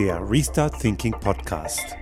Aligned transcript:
Der 0.00 0.30
Restart 0.30 0.80
Thinking 0.80 1.12
Podcast. 1.12 1.94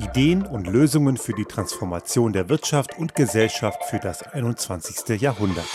Ideen 0.00 0.44
und 0.44 0.66
Lösungen 0.66 1.16
für 1.16 1.32
die 1.32 1.44
Transformation 1.44 2.32
der 2.32 2.48
Wirtschaft 2.48 2.98
und 2.98 3.14
Gesellschaft 3.14 3.84
für 3.84 4.00
das 4.00 4.24
21. 4.24 5.20
Jahrhundert. 5.20 5.68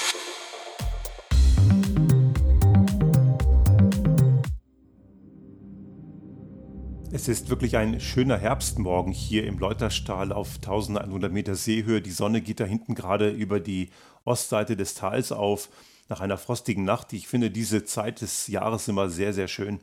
Es 7.10 7.30
ist 7.30 7.50
wirklich 7.50 7.78
ein 7.78 8.02
schöner 8.02 8.38
Herbstmorgen 8.38 9.14
hier 9.14 9.46
im 9.46 9.58
Leuterstahl 9.58 10.34
auf 10.34 10.56
1100 10.58 11.32
Meter 11.32 11.56
Seehöhe. 11.56 12.02
Die 12.02 12.12
Sonne 12.12 12.42
geht 12.42 12.60
da 12.60 12.66
hinten 12.66 12.96
gerade 12.96 13.30
über 13.30 13.62
die 13.62 13.92
Ostseite 14.26 14.76
des 14.76 14.94
Tals 14.94 15.32
auf 15.32 15.70
nach 16.10 16.20
einer 16.20 16.38
frostigen 16.38 16.84
Nacht. 16.84 17.14
Ich 17.14 17.30
finde 17.30 17.50
diese 17.50 17.86
Zeit 17.86 18.20
des 18.20 18.48
Jahres 18.48 18.90
immer 18.90 19.10
sehr, 19.10 19.32
sehr 19.32 19.48
schön. 19.48 19.80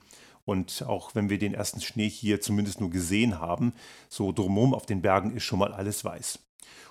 Und 0.48 0.82
auch 0.86 1.14
wenn 1.14 1.28
wir 1.28 1.38
den 1.38 1.52
ersten 1.52 1.82
Schnee 1.82 2.08
hier 2.08 2.40
zumindest 2.40 2.80
nur 2.80 2.88
gesehen 2.88 3.38
haben, 3.38 3.74
so 4.08 4.32
drumherum 4.32 4.72
auf 4.72 4.86
den 4.86 5.02
Bergen 5.02 5.36
ist 5.36 5.42
schon 5.42 5.58
mal 5.58 5.74
alles 5.74 6.06
weiß. 6.06 6.38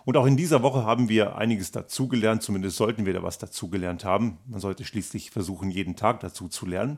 Und 0.05 0.15
auch 0.15 0.27
in 0.27 0.37
dieser 0.37 0.61
Woche 0.61 0.85
haben 0.85 1.09
wir 1.09 1.37
einiges 1.37 1.71
dazugelernt, 1.71 2.43
zumindest 2.43 2.77
sollten 2.77 3.07
wir 3.07 3.13
da 3.13 3.23
was 3.23 3.39
dazugelernt 3.39 4.05
haben. 4.05 4.37
Man 4.45 4.59
sollte 4.59 4.85
schließlich 4.85 5.31
versuchen, 5.31 5.71
jeden 5.71 5.95
Tag 5.95 6.19
dazu 6.19 6.47
zu 6.49 6.67
lernen. 6.67 6.97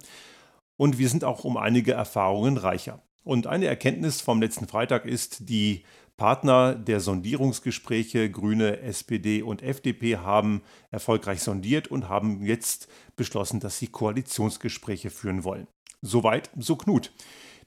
Und 0.76 0.98
wir 0.98 1.08
sind 1.08 1.24
auch 1.24 1.46
um 1.46 1.56
einige 1.56 1.94
Erfahrungen 1.94 2.58
reicher. 2.58 3.02
Und 3.24 3.48
eine 3.48 3.68
Erkenntnis 3.68 4.20
vom 4.20 4.42
letzten 4.42 4.68
Freitag 4.68 5.06
ist, 5.06 5.48
die 5.48 5.86
Partner 6.18 6.76
der 6.76 7.00
Sondierungsgespräche, 7.00 8.30
Grüne, 8.30 8.82
SPD 8.82 9.44
und 9.44 9.62
FDP, 9.62 10.18
haben 10.18 10.62
erfolgreich 10.92 11.42
sondiert 11.42 11.88
und 11.88 12.10
haben 12.10 12.44
jetzt 12.46 12.90
beschlossen, 13.16 13.62
dass 13.62 13.80
sie 13.80 13.88
Koalitionsgespräche 13.88 15.10
führen 15.10 15.46
wollen. 15.46 15.68
Soweit, 16.02 16.50
so 16.58 16.76
Knut. 16.76 17.12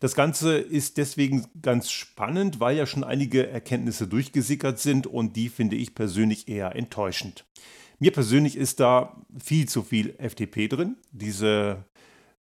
Das 0.01 0.15
Ganze 0.17 0.59
ist 0.59 0.97
deswegen 0.97 1.47
ganz 1.63 1.91
spannend, 1.91 2.59
weil 2.59 2.77
ja 2.77 2.87
schon 2.87 3.05
einige 3.05 3.49
Erkenntnisse 3.49 4.09
durchgesickert 4.09 4.81
sind 4.81 5.07
und 5.07 5.37
die 5.37 5.49
finde 5.49 5.77
ich 5.77 5.95
persönlich 5.95 6.49
eher 6.49 6.75
enttäuschend. 6.75 7.45
Mir 8.01 8.11
persönlich 8.11 8.57
ist 8.57 8.81
da 8.81 9.17
viel 9.41 9.69
zu 9.69 9.85
viel 9.85 10.17
FDP 10.19 10.67
drin. 10.67 10.97
Diese 11.13 11.85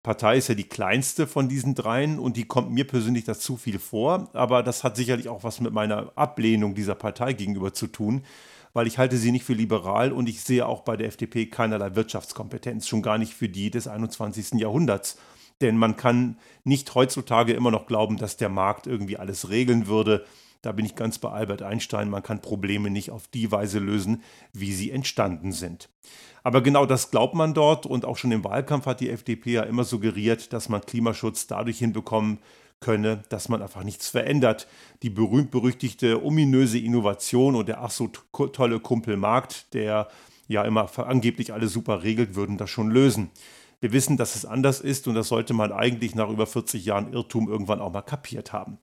Partei 0.04 0.38
ist 0.38 0.48
ja 0.48 0.56
die 0.56 0.70
kleinste 0.70 1.28
von 1.28 1.50
diesen 1.50 1.76
dreien 1.76 2.18
und 2.18 2.38
die 2.38 2.46
kommt 2.46 2.72
mir 2.72 2.88
persönlich 2.88 3.26
dazu 3.26 3.58
viel 3.58 3.78
vor. 3.78 4.30
Aber 4.32 4.64
das 4.64 4.86
hat 4.86 4.96
sicherlich 4.96 5.28
auch 5.28 5.44
was 5.44 5.60
mit 5.60 5.74
meiner 5.74 6.14
Ablehnung 6.16 6.76
dieser 6.76 6.96
Partei 6.96 7.34
gegenüber 7.34 7.74
zu 7.74 7.88
tun, 7.88 8.24
weil 8.72 8.88
ich 8.88 8.98
halte 8.98 9.18
sie 9.18 9.34
nicht 9.34 9.44
für 9.44 9.54
liberal 9.54 10.14
und 10.14 10.30
ich 10.30 10.42
sehe 10.42 10.66
auch 10.66 10.84
bei 10.84 10.96
der 10.96 11.08
FDP 11.08 11.48
keinerlei 11.48 11.94
Wirtschaftskompetenz, 11.96 12.88
schon 12.88 13.02
gar 13.02 13.18
nicht 13.18 13.34
für 13.34 13.50
die 13.50 13.70
des 13.70 13.90
21. 13.90 14.54
Jahrhunderts. 14.54 15.18
Denn 15.62 15.78
man 15.78 15.96
kann 15.96 16.38
nicht 16.64 16.96
heutzutage 16.96 17.54
immer 17.54 17.72
noch 17.72 17.86
glauben, 17.86 18.18
dass 18.18 18.38
der 18.38 18.50
Markt 18.50 18.88
irgendwie 18.88 19.18
alles 19.18 19.50
regeln 19.50 19.88
würde. 19.88 20.26
Da 20.62 20.72
bin 20.72 20.86
ich 20.86 20.96
ganz 20.96 21.20
bei 21.20 21.30
Albert 21.30 21.62
Einstein. 21.62 22.10
Man 22.10 22.24
kann 22.24 22.42
Probleme 22.42 22.90
nicht 22.90 23.12
auf 23.12 23.28
die 23.28 23.52
Weise 23.52 23.80
lösen, 23.80 24.24
wie 24.54 24.74
sie 24.74 24.92
entstanden 24.92 25.52
sind. 25.52 25.90
Aber 26.44 26.62
genau 26.62 26.86
das 26.86 27.12
glaubt 27.12 27.36
man 27.36 27.54
dort 27.54 27.86
und 27.86 28.06
auch 28.06 28.18
schon 28.18 28.32
im 28.32 28.44
Wahlkampf 28.44 28.86
hat 28.86 29.02
die 29.02 29.10
FDP 29.10 29.54
ja 29.54 29.64
immer 29.64 29.84
suggeriert, 29.84 30.54
dass 30.54 30.70
man 30.70 30.82
Klimaschutz 30.82 31.48
dadurch 31.48 31.80
hinbekommen 31.80 32.40
könne, 32.80 33.24
dass 33.30 33.50
man 33.50 33.62
einfach 33.62 33.84
nichts 33.84 34.10
verändert. 34.10 34.68
Die 35.04 35.10
berühmt-berüchtigte 35.10 36.24
ominöse 36.24 36.80
Innovation 36.80 37.56
und 37.56 37.68
der 37.68 37.82
ach 37.82 37.92
so 37.92 38.08
tolle 38.08 38.80
Kumpel 38.80 39.18
Markt, 39.18 39.74
der 39.74 40.08
ja 40.48 40.64
immer 40.64 40.90
angeblich 40.98 41.54
alles 41.54 41.74
super 41.74 42.04
regelt, 42.04 42.36
würden 42.36 42.58
das 42.58 42.70
schon 42.70 42.90
lösen. 42.90 43.30
Wir 43.82 43.94
wissen, 43.94 44.18
dass 44.18 44.36
es 44.36 44.46
anders 44.46 44.82
ist 44.82 45.08
und 45.08 45.16
das 45.16 45.30
sollte 45.30 45.54
man 45.54 45.72
eigentlich 45.72 46.16
nach 46.16 46.30
über 46.30 46.46
40 46.46 46.84
Jahren 46.86 47.14
Irrtum 47.14 47.50
irgendwann 47.50 47.80
auch 47.80 47.92
mal 47.92 48.02
kapiert 48.02 48.52
haben. 48.52 48.80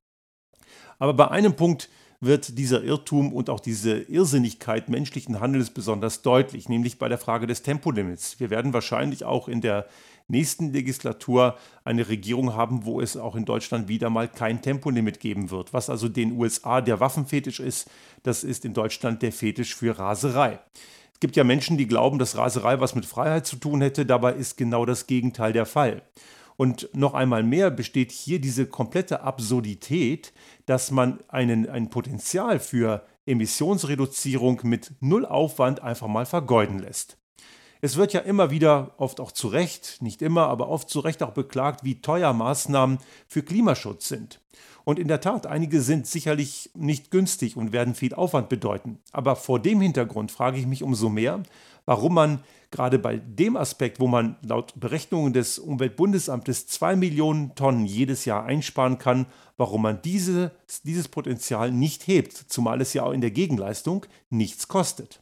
Aber 0.99 1.15
bei 1.15 1.29
einem 1.29 1.55
Punkt 1.55 1.91
wird 2.21 2.59
dieser 2.59 2.83
Irrtum 2.83 3.33
und 3.33 3.51
auch 3.51 3.61
diese 3.61 3.99
Irrsinnigkeit 3.99 4.89
menschlichen 4.89 5.41
Handels 5.41 5.71
besonders 5.71 6.23
deutlich, 6.23 6.69
nämlich 6.69 6.99
bei 6.99 7.09
der 7.09 7.19
Frage 7.19 7.47
des 7.47 7.63
Tempolimits. 7.63 8.41
Wir 8.41 8.49
werden 8.49 8.73
wahrscheinlich 8.73 9.25
auch 9.25 9.49
in 9.49 9.61
der 9.61 9.87
nächsten 10.29 10.73
Legislatur 10.73 11.57
eine 11.85 12.09
Regierung 12.09 12.55
haben, 12.55 12.85
wo 12.85 13.01
es 13.01 13.17
auch 13.17 13.37
in 13.37 13.45
Deutschland 13.45 13.89
wieder 13.89 14.11
mal 14.11 14.29
kein 14.29 14.63
Tempolimit 14.63 15.21
geben 15.21 15.51
wird. 15.51 15.73
Was 15.73 15.91
also 15.91 16.09
den 16.09 16.33
USA 16.33 16.81
der 16.81 17.01
Waffenfetisch 17.01 17.61
ist, 17.61 17.89
das 18.23 18.45
ist 18.45 18.65
in 18.65 18.75
Deutschland 18.75 19.23
der 19.23 19.33
Fetisch 19.33 19.75
für 19.75 19.99
Raserei. 19.99 20.59
Es 21.17 21.21
gibt 21.21 21.37
ja 21.37 21.45
Menschen, 21.45 21.79
die 21.79 21.87
glauben, 21.87 22.19
dass 22.19 22.37
Raserei 22.37 22.79
was 22.79 22.95
mit 22.95 23.07
Freiheit 23.07 23.47
zu 23.47 23.57
tun 23.57 23.81
hätte, 23.81 24.05
dabei 24.05 24.35
ist 24.35 24.59
genau 24.59 24.85
das 24.85 25.07
Gegenteil 25.07 25.55
der 25.55 25.65
Fall. 25.65 26.03
Und 26.59 26.91
noch 26.93 27.15
einmal 27.15 27.43
mehr 27.43 27.71
besteht 27.71 28.13
hier 28.13 28.39
diese 28.39 28.67
komplette 28.67 29.23
Absurdität, 29.23 30.35
dass 30.67 30.91
man 30.91 31.21
einen, 31.29 31.71
ein 31.71 31.89
Potenzial 31.89 32.61
für 32.61 33.07
Emissionsreduzierung 33.25 34.61
mit 34.65 34.93
null 35.01 35.25
Aufwand 35.25 35.83
einfach 35.83 36.07
mal 36.07 36.27
vergeuden 36.27 36.81
lässt. 36.81 37.17
Es 37.81 37.97
wird 37.97 38.13
ja 38.13 38.21
immer 38.21 38.51
wieder, 38.51 38.93
oft 38.99 39.19
auch 39.19 39.33
zu 39.33 39.49
Recht, 39.49 40.03
nicht 40.03 40.21
immer, 40.21 40.49
aber 40.49 40.69
oft 40.69 40.91
zu 40.91 41.01
Recht 41.01 41.23
auch 41.23 41.33
beklagt, 41.33 41.83
wie 41.83 42.03
teuer 42.03 42.35
Maßnahmen 42.35 42.99
für 43.27 43.43
Klimaschutz 43.43 44.07
sind. 44.07 44.43
Und 44.89 45.01
in 45.01 45.09
der 45.09 45.21
Tat, 45.21 45.49
einige 45.49 45.81
sind 45.81 46.07
sicherlich 46.07 46.71
nicht 46.75 47.11
günstig 47.11 47.57
und 47.57 47.73
werden 47.73 47.97
viel 47.97 48.15
Aufwand 48.15 48.49
bedeuten. 48.49 49.01
Aber 49.11 49.35
vor 49.35 49.59
dem 49.59 49.81
Hintergrund 49.81 50.31
frage 50.31 50.59
ich 50.59 50.67
mich 50.69 50.85
umso 50.85 51.09
mehr, 51.09 51.43
warum 51.87 52.15
man 52.15 52.39
gerade 52.71 53.01
bei 53.01 53.17
dem 53.17 53.57
Aspekt, 53.57 53.99
wo 53.99 54.07
man 54.07 54.37
laut 54.43 54.75
Berechnungen 54.79 55.33
des 55.33 55.59
Umweltbundesamtes 55.59 56.69
zwei 56.69 56.95
Millionen 56.95 57.57
Tonnen 57.57 57.85
jedes 57.85 58.27
Jahr 58.27 58.45
einsparen 58.45 58.99
kann, 58.99 59.27
warum 59.57 59.83
man 59.83 60.03
diese, 60.03 60.53
dieses 60.85 61.09
Potenzial 61.09 61.73
nicht 61.73 62.07
hebt, 62.07 62.37
zumal 62.37 62.81
es 62.81 62.95
ja 62.95 63.03
auch 63.03 63.13
in 63.13 63.21
der 63.21 63.33
Gegenleistung 63.33 64.07
nichts 64.31 64.69
kostet. 64.69 65.21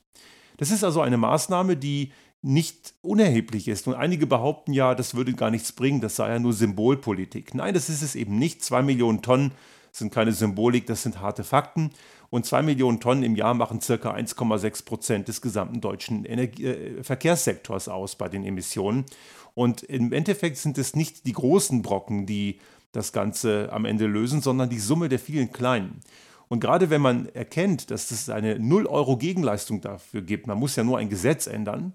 Das 0.58 0.70
ist 0.70 0.84
also 0.84 1.00
eine 1.00 1.16
Maßnahme, 1.16 1.78
die 1.78 2.12
nicht 2.44 2.92
unerheblich 3.00 3.68
ist. 3.68 3.86
Und 3.88 3.94
einige 3.94 4.26
behaupten 4.26 4.74
ja, 4.74 4.94
das 4.94 5.14
würde 5.14 5.32
gar 5.32 5.50
nichts 5.50 5.72
bringen, 5.72 6.02
das 6.02 6.16
sei 6.16 6.28
ja 6.28 6.38
nur 6.38 6.52
Symbolpolitik. 6.52 7.54
Nein, 7.54 7.72
das 7.72 7.88
ist 7.88 8.02
es 8.02 8.14
eben 8.14 8.38
nicht. 8.38 8.62
Zwei 8.62 8.82
Millionen 8.82 9.22
Tonnen 9.22 9.52
sind 9.92 10.12
keine 10.12 10.32
Symbolik, 10.32 10.86
das 10.86 11.02
sind 11.02 11.20
harte 11.20 11.42
Fakten. 11.42 11.90
Und 12.28 12.44
zwei 12.44 12.62
Millionen 12.62 13.00
Tonnen 13.00 13.22
im 13.22 13.34
Jahr 13.34 13.54
machen 13.54 13.80
circa 13.80 14.12
1,6 14.12 14.84
Prozent 14.84 15.28
des 15.28 15.40
gesamten 15.40 15.80
deutschen 15.80 16.26
Energie 16.26 16.66
äh, 16.66 17.02
Verkehrssektors 17.02 17.88
aus 17.88 18.16
bei 18.16 18.28
den 18.28 18.44
Emissionen. 18.44 19.06
Und 19.54 19.82
im 19.82 20.12
Endeffekt 20.12 20.58
sind 20.58 20.76
es 20.76 20.94
nicht 20.94 21.26
die 21.26 21.32
großen 21.32 21.80
Brocken, 21.80 22.26
die 22.26 22.58
das 22.92 23.12
Ganze 23.12 23.70
am 23.72 23.86
Ende 23.86 24.06
lösen, 24.06 24.42
sondern 24.42 24.68
die 24.68 24.80
Summe 24.80 25.08
der 25.08 25.18
vielen 25.18 25.50
kleinen. 25.50 26.00
Und 26.48 26.60
gerade 26.60 26.90
wenn 26.90 27.00
man 27.00 27.28
erkennt, 27.34 27.90
dass 27.90 28.10
es 28.10 28.28
eine 28.28 28.56
0-Euro-Gegenleistung 28.56 29.80
dafür 29.80 30.20
gibt, 30.20 30.46
man 30.46 30.58
muss 30.58 30.76
ja 30.76 30.84
nur 30.84 30.98
ein 30.98 31.08
Gesetz 31.08 31.46
ändern, 31.46 31.94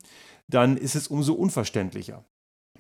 dann 0.49 0.77
ist 0.77 0.95
es 0.95 1.07
umso 1.07 1.33
unverständlicher. 1.33 2.25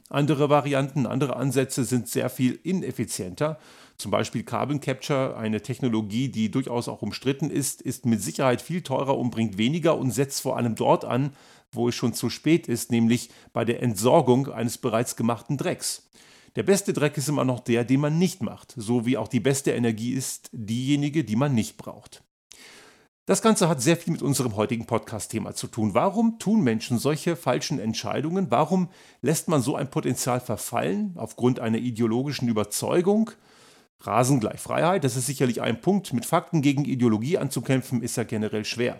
Andere 0.09 0.49
Varianten, 0.49 1.05
andere 1.05 1.35
Ansätze 1.35 1.83
sind 1.83 2.07
sehr 2.07 2.29
viel 2.31 2.59
ineffizienter. 2.63 3.59
Zum 3.97 4.09
Beispiel 4.09 4.43
Carbon 4.43 4.79
Capture, 4.79 5.37
eine 5.37 5.61
Technologie, 5.61 6.29
die 6.29 6.49
durchaus 6.49 6.87
auch 6.87 7.03
umstritten 7.03 7.51
ist, 7.51 7.81
ist 7.81 8.07
mit 8.07 8.21
Sicherheit 8.21 8.61
viel 8.61 8.81
teurer 8.81 9.17
und 9.17 9.29
bringt 9.29 9.59
weniger 9.59 9.97
und 9.97 10.11
setzt 10.11 10.41
vor 10.41 10.57
allem 10.57 10.73
dort 10.75 11.05
an, 11.05 11.33
wo 11.71 11.89
es 11.89 11.95
schon 11.95 12.13
zu 12.13 12.31
spät 12.31 12.67
ist, 12.67 12.91
nämlich 12.91 13.29
bei 13.53 13.65
der 13.65 13.83
Entsorgung 13.83 14.51
eines 14.51 14.79
bereits 14.79 15.15
gemachten 15.15 15.57
Drecks. 15.57 16.09
Der 16.55 16.63
beste 16.63 16.93
Dreck 16.93 17.15
ist 17.17 17.29
immer 17.29 17.45
noch 17.45 17.59
der, 17.59 17.83
den 17.83 17.99
man 17.99 18.17
nicht 18.17 18.41
macht, 18.41 18.73
so 18.75 19.05
wie 19.05 19.17
auch 19.17 19.27
die 19.27 19.39
beste 19.39 19.71
Energie 19.71 20.13
ist 20.13 20.49
diejenige, 20.51 21.23
die 21.23 21.35
man 21.35 21.53
nicht 21.53 21.77
braucht. 21.77 22.23
Das 23.29 23.43
Ganze 23.43 23.69
hat 23.69 23.79
sehr 23.79 23.95
viel 23.95 24.11
mit 24.13 24.23
unserem 24.23 24.55
heutigen 24.55 24.87
Podcast-Thema 24.87 25.53
zu 25.53 25.67
tun. 25.67 25.93
Warum 25.93 26.39
tun 26.39 26.63
Menschen 26.63 26.97
solche 26.97 27.35
falschen 27.35 27.77
Entscheidungen? 27.77 28.49
Warum 28.49 28.89
lässt 29.21 29.49
man 29.49 29.61
so 29.61 29.75
ein 29.75 29.91
Potenzial 29.91 30.39
verfallen 30.39 31.13
aufgrund 31.15 31.59
einer 31.59 31.77
ideologischen 31.77 32.49
Überzeugung? 32.49 33.29
Rasen 33.99 34.39
gleich 34.39 34.59
Freiheit, 34.59 35.03
das 35.03 35.15
ist 35.15 35.27
sicherlich 35.27 35.61
ein 35.61 35.79
Punkt. 35.79 36.11
Mit 36.11 36.25
Fakten 36.25 36.63
gegen 36.63 36.85
Ideologie 36.85 37.37
anzukämpfen, 37.37 38.01
ist 38.01 38.17
ja 38.17 38.23
generell 38.23 38.65
schwer. 38.65 38.99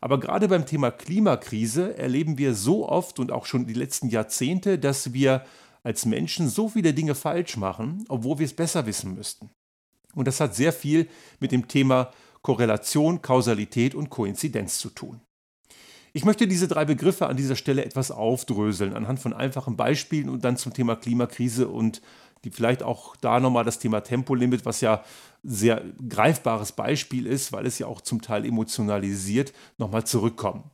Aber 0.00 0.18
gerade 0.18 0.48
beim 0.48 0.64
Thema 0.64 0.90
Klimakrise 0.90 1.94
erleben 1.98 2.38
wir 2.38 2.54
so 2.54 2.88
oft 2.88 3.18
und 3.18 3.30
auch 3.30 3.44
schon 3.44 3.66
die 3.66 3.74
letzten 3.74 4.08
Jahrzehnte, 4.08 4.78
dass 4.78 5.12
wir 5.12 5.44
als 5.82 6.06
Menschen 6.06 6.48
so 6.48 6.70
viele 6.70 6.94
Dinge 6.94 7.14
falsch 7.14 7.58
machen, 7.58 8.06
obwohl 8.08 8.38
wir 8.38 8.46
es 8.46 8.56
besser 8.56 8.86
wissen 8.86 9.14
müssten. 9.14 9.50
Und 10.14 10.26
das 10.26 10.40
hat 10.40 10.54
sehr 10.54 10.72
viel 10.72 11.06
mit 11.38 11.52
dem 11.52 11.68
Thema 11.68 12.12
Korrelation, 12.42 13.22
Kausalität 13.22 13.94
und 13.94 14.10
Koinzidenz 14.10 14.78
zu 14.78 14.90
tun. 14.90 15.20
Ich 16.12 16.24
möchte 16.24 16.48
diese 16.48 16.68
drei 16.68 16.84
Begriffe 16.84 17.26
an 17.26 17.36
dieser 17.36 17.56
Stelle 17.56 17.84
etwas 17.84 18.10
aufdröseln, 18.10 18.94
anhand 18.94 19.20
von 19.20 19.32
einfachen 19.32 19.76
Beispielen 19.76 20.28
und 20.28 20.44
dann 20.44 20.56
zum 20.56 20.72
Thema 20.72 20.96
Klimakrise 20.96 21.68
und 21.68 22.02
die 22.44 22.50
vielleicht 22.50 22.82
auch 22.82 23.16
da 23.16 23.40
nochmal 23.40 23.64
das 23.64 23.78
Thema 23.78 24.00
Tempolimit, 24.00 24.64
was 24.64 24.80
ja 24.80 25.04
sehr 25.42 25.84
greifbares 26.08 26.72
Beispiel 26.72 27.26
ist, 27.26 27.52
weil 27.52 27.66
es 27.66 27.78
ja 27.78 27.86
auch 27.86 28.00
zum 28.00 28.22
Teil 28.22 28.44
emotionalisiert, 28.44 29.52
nochmal 29.76 30.04
zurückkommen. 30.04 30.70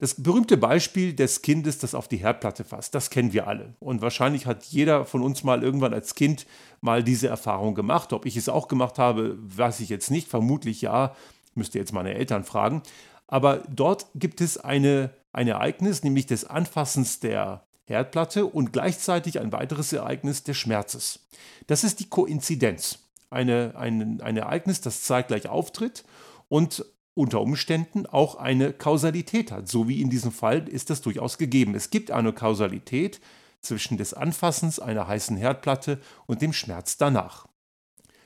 Das 0.00 0.14
berühmte 0.14 0.56
Beispiel 0.56 1.12
des 1.12 1.42
Kindes, 1.42 1.76
das 1.76 1.94
auf 1.94 2.08
die 2.08 2.16
Herdplatte 2.16 2.64
fasst, 2.64 2.94
das 2.94 3.10
kennen 3.10 3.34
wir 3.34 3.46
alle. 3.46 3.74
Und 3.80 4.00
wahrscheinlich 4.00 4.46
hat 4.46 4.64
jeder 4.64 5.04
von 5.04 5.20
uns 5.20 5.44
mal 5.44 5.62
irgendwann 5.62 5.92
als 5.92 6.14
Kind 6.14 6.46
mal 6.80 7.04
diese 7.04 7.28
Erfahrung 7.28 7.74
gemacht. 7.74 8.14
Ob 8.14 8.24
ich 8.24 8.38
es 8.38 8.48
auch 8.48 8.66
gemacht 8.66 8.98
habe, 8.98 9.36
weiß 9.38 9.80
ich 9.80 9.90
jetzt 9.90 10.10
nicht. 10.10 10.26
Vermutlich 10.26 10.80
ja. 10.80 11.14
Müsste 11.54 11.78
jetzt 11.78 11.92
meine 11.92 12.14
Eltern 12.14 12.44
fragen. 12.44 12.82
Aber 13.26 13.62
dort 13.68 14.06
gibt 14.14 14.40
es 14.40 14.56
eine, 14.56 15.10
ein 15.34 15.48
Ereignis, 15.48 16.02
nämlich 16.02 16.24
des 16.24 16.46
Anfassens 16.46 17.20
der 17.20 17.66
Herdplatte 17.84 18.46
und 18.46 18.72
gleichzeitig 18.72 19.38
ein 19.38 19.52
weiteres 19.52 19.92
Ereignis 19.92 20.44
des 20.44 20.56
Schmerzes. 20.56 21.26
Das 21.66 21.84
ist 21.84 22.00
die 22.00 22.08
Koinzidenz. 22.08 23.00
Eine, 23.28 23.74
ein, 23.76 24.22
ein 24.22 24.38
Ereignis, 24.38 24.80
das 24.80 25.02
zeitgleich 25.02 25.46
auftritt 25.46 26.04
und 26.48 26.86
unter 27.14 27.40
Umständen 27.40 28.06
auch 28.06 28.36
eine 28.36 28.72
Kausalität 28.72 29.50
hat. 29.52 29.68
So 29.68 29.88
wie 29.88 30.00
in 30.00 30.10
diesem 30.10 30.32
Fall 30.32 30.68
ist 30.68 30.90
das 30.90 31.00
durchaus 31.02 31.38
gegeben. 31.38 31.74
Es 31.74 31.90
gibt 31.90 32.10
eine 32.10 32.32
Kausalität 32.32 33.20
zwischen 33.60 33.98
des 33.98 34.14
Anfassens 34.14 34.78
einer 34.78 35.06
heißen 35.06 35.36
Herdplatte 35.36 36.00
und 36.26 36.42
dem 36.42 36.52
Schmerz 36.52 36.96
danach. 36.96 37.46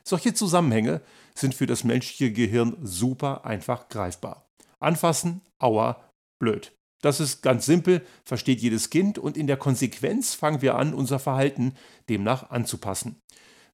Solche 0.05 0.35
Zusammenhänge 0.35 1.01
sind 1.35 1.55
für 1.55 1.67
das 1.67 1.83
menschliche 1.83 2.33
Gehirn 2.33 2.77
super 2.83 3.45
einfach 3.45 3.89
greifbar. 3.89 4.47
Anfassen, 4.79 5.41
aua, 5.59 6.01
blöd. 6.39 6.73
Das 7.01 7.21
ist 7.21 7.43
ganz 7.43 7.67
simpel, 7.67 8.05
versteht 8.25 8.61
jedes 8.61 8.91
Kind 8.91 9.19
und 9.19 9.37
in 9.37 9.47
der 9.47 9.57
Konsequenz 9.57 10.35
fangen 10.35 10.63
wir 10.63 10.77
an, 10.77 10.95
unser 10.95 11.19
Verhalten 11.19 11.75
demnach 12.09 12.51
anzupassen. 12.51 13.21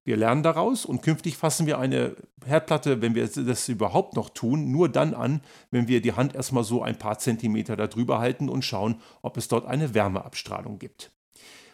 Wir 0.05 0.17
lernen 0.17 0.43
daraus 0.43 0.87
und 0.87 1.03
künftig 1.03 1.37
fassen 1.37 1.67
wir 1.67 1.79
eine 1.79 2.17
Herdplatte, 2.45 3.03
wenn 3.03 3.15
wir 3.15 3.29
das 3.29 3.69
überhaupt 3.69 4.17
noch 4.17 4.31
tun, 4.31 4.73
nur 4.73 4.89
dann 4.89 5.15
an, 5.15 5.43
wenn 5.71 5.89
wir 5.89 6.01
die 6.01 6.15
Hand 6.15 6.35
erstmal 6.35 6.65
so 6.65 6.83
ein 6.83 6.99
paar 6.99 7.19
Zentimeter 7.19 7.77
darüber 7.77 8.19
halten 8.19 8.49
und 8.49 8.65
schauen, 8.65 9.01
ob 9.23 9.37
es 9.37 9.49
dort 9.49 9.67
eine 9.67 9.95
Wärmeabstrahlung 9.95 10.79
gibt. 10.79 11.13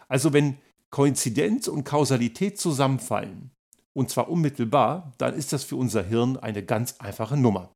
Also 0.09 0.33
wenn 0.33 0.59
Koinzidenz 0.91 1.69
und 1.69 1.85
Kausalität 1.85 2.59
zusammenfallen, 2.59 3.51
und 3.93 4.11
zwar 4.11 4.29
unmittelbar, 4.29 5.13
dann 5.19 5.35
ist 5.35 5.53
das 5.53 5.65
für 5.65 5.77
unser 5.77 6.03
Hirn 6.03 6.37
eine 6.37 6.63
ganz 6.63 6.97
einfache 6.99 7.37
Nummer. 7.37 7.76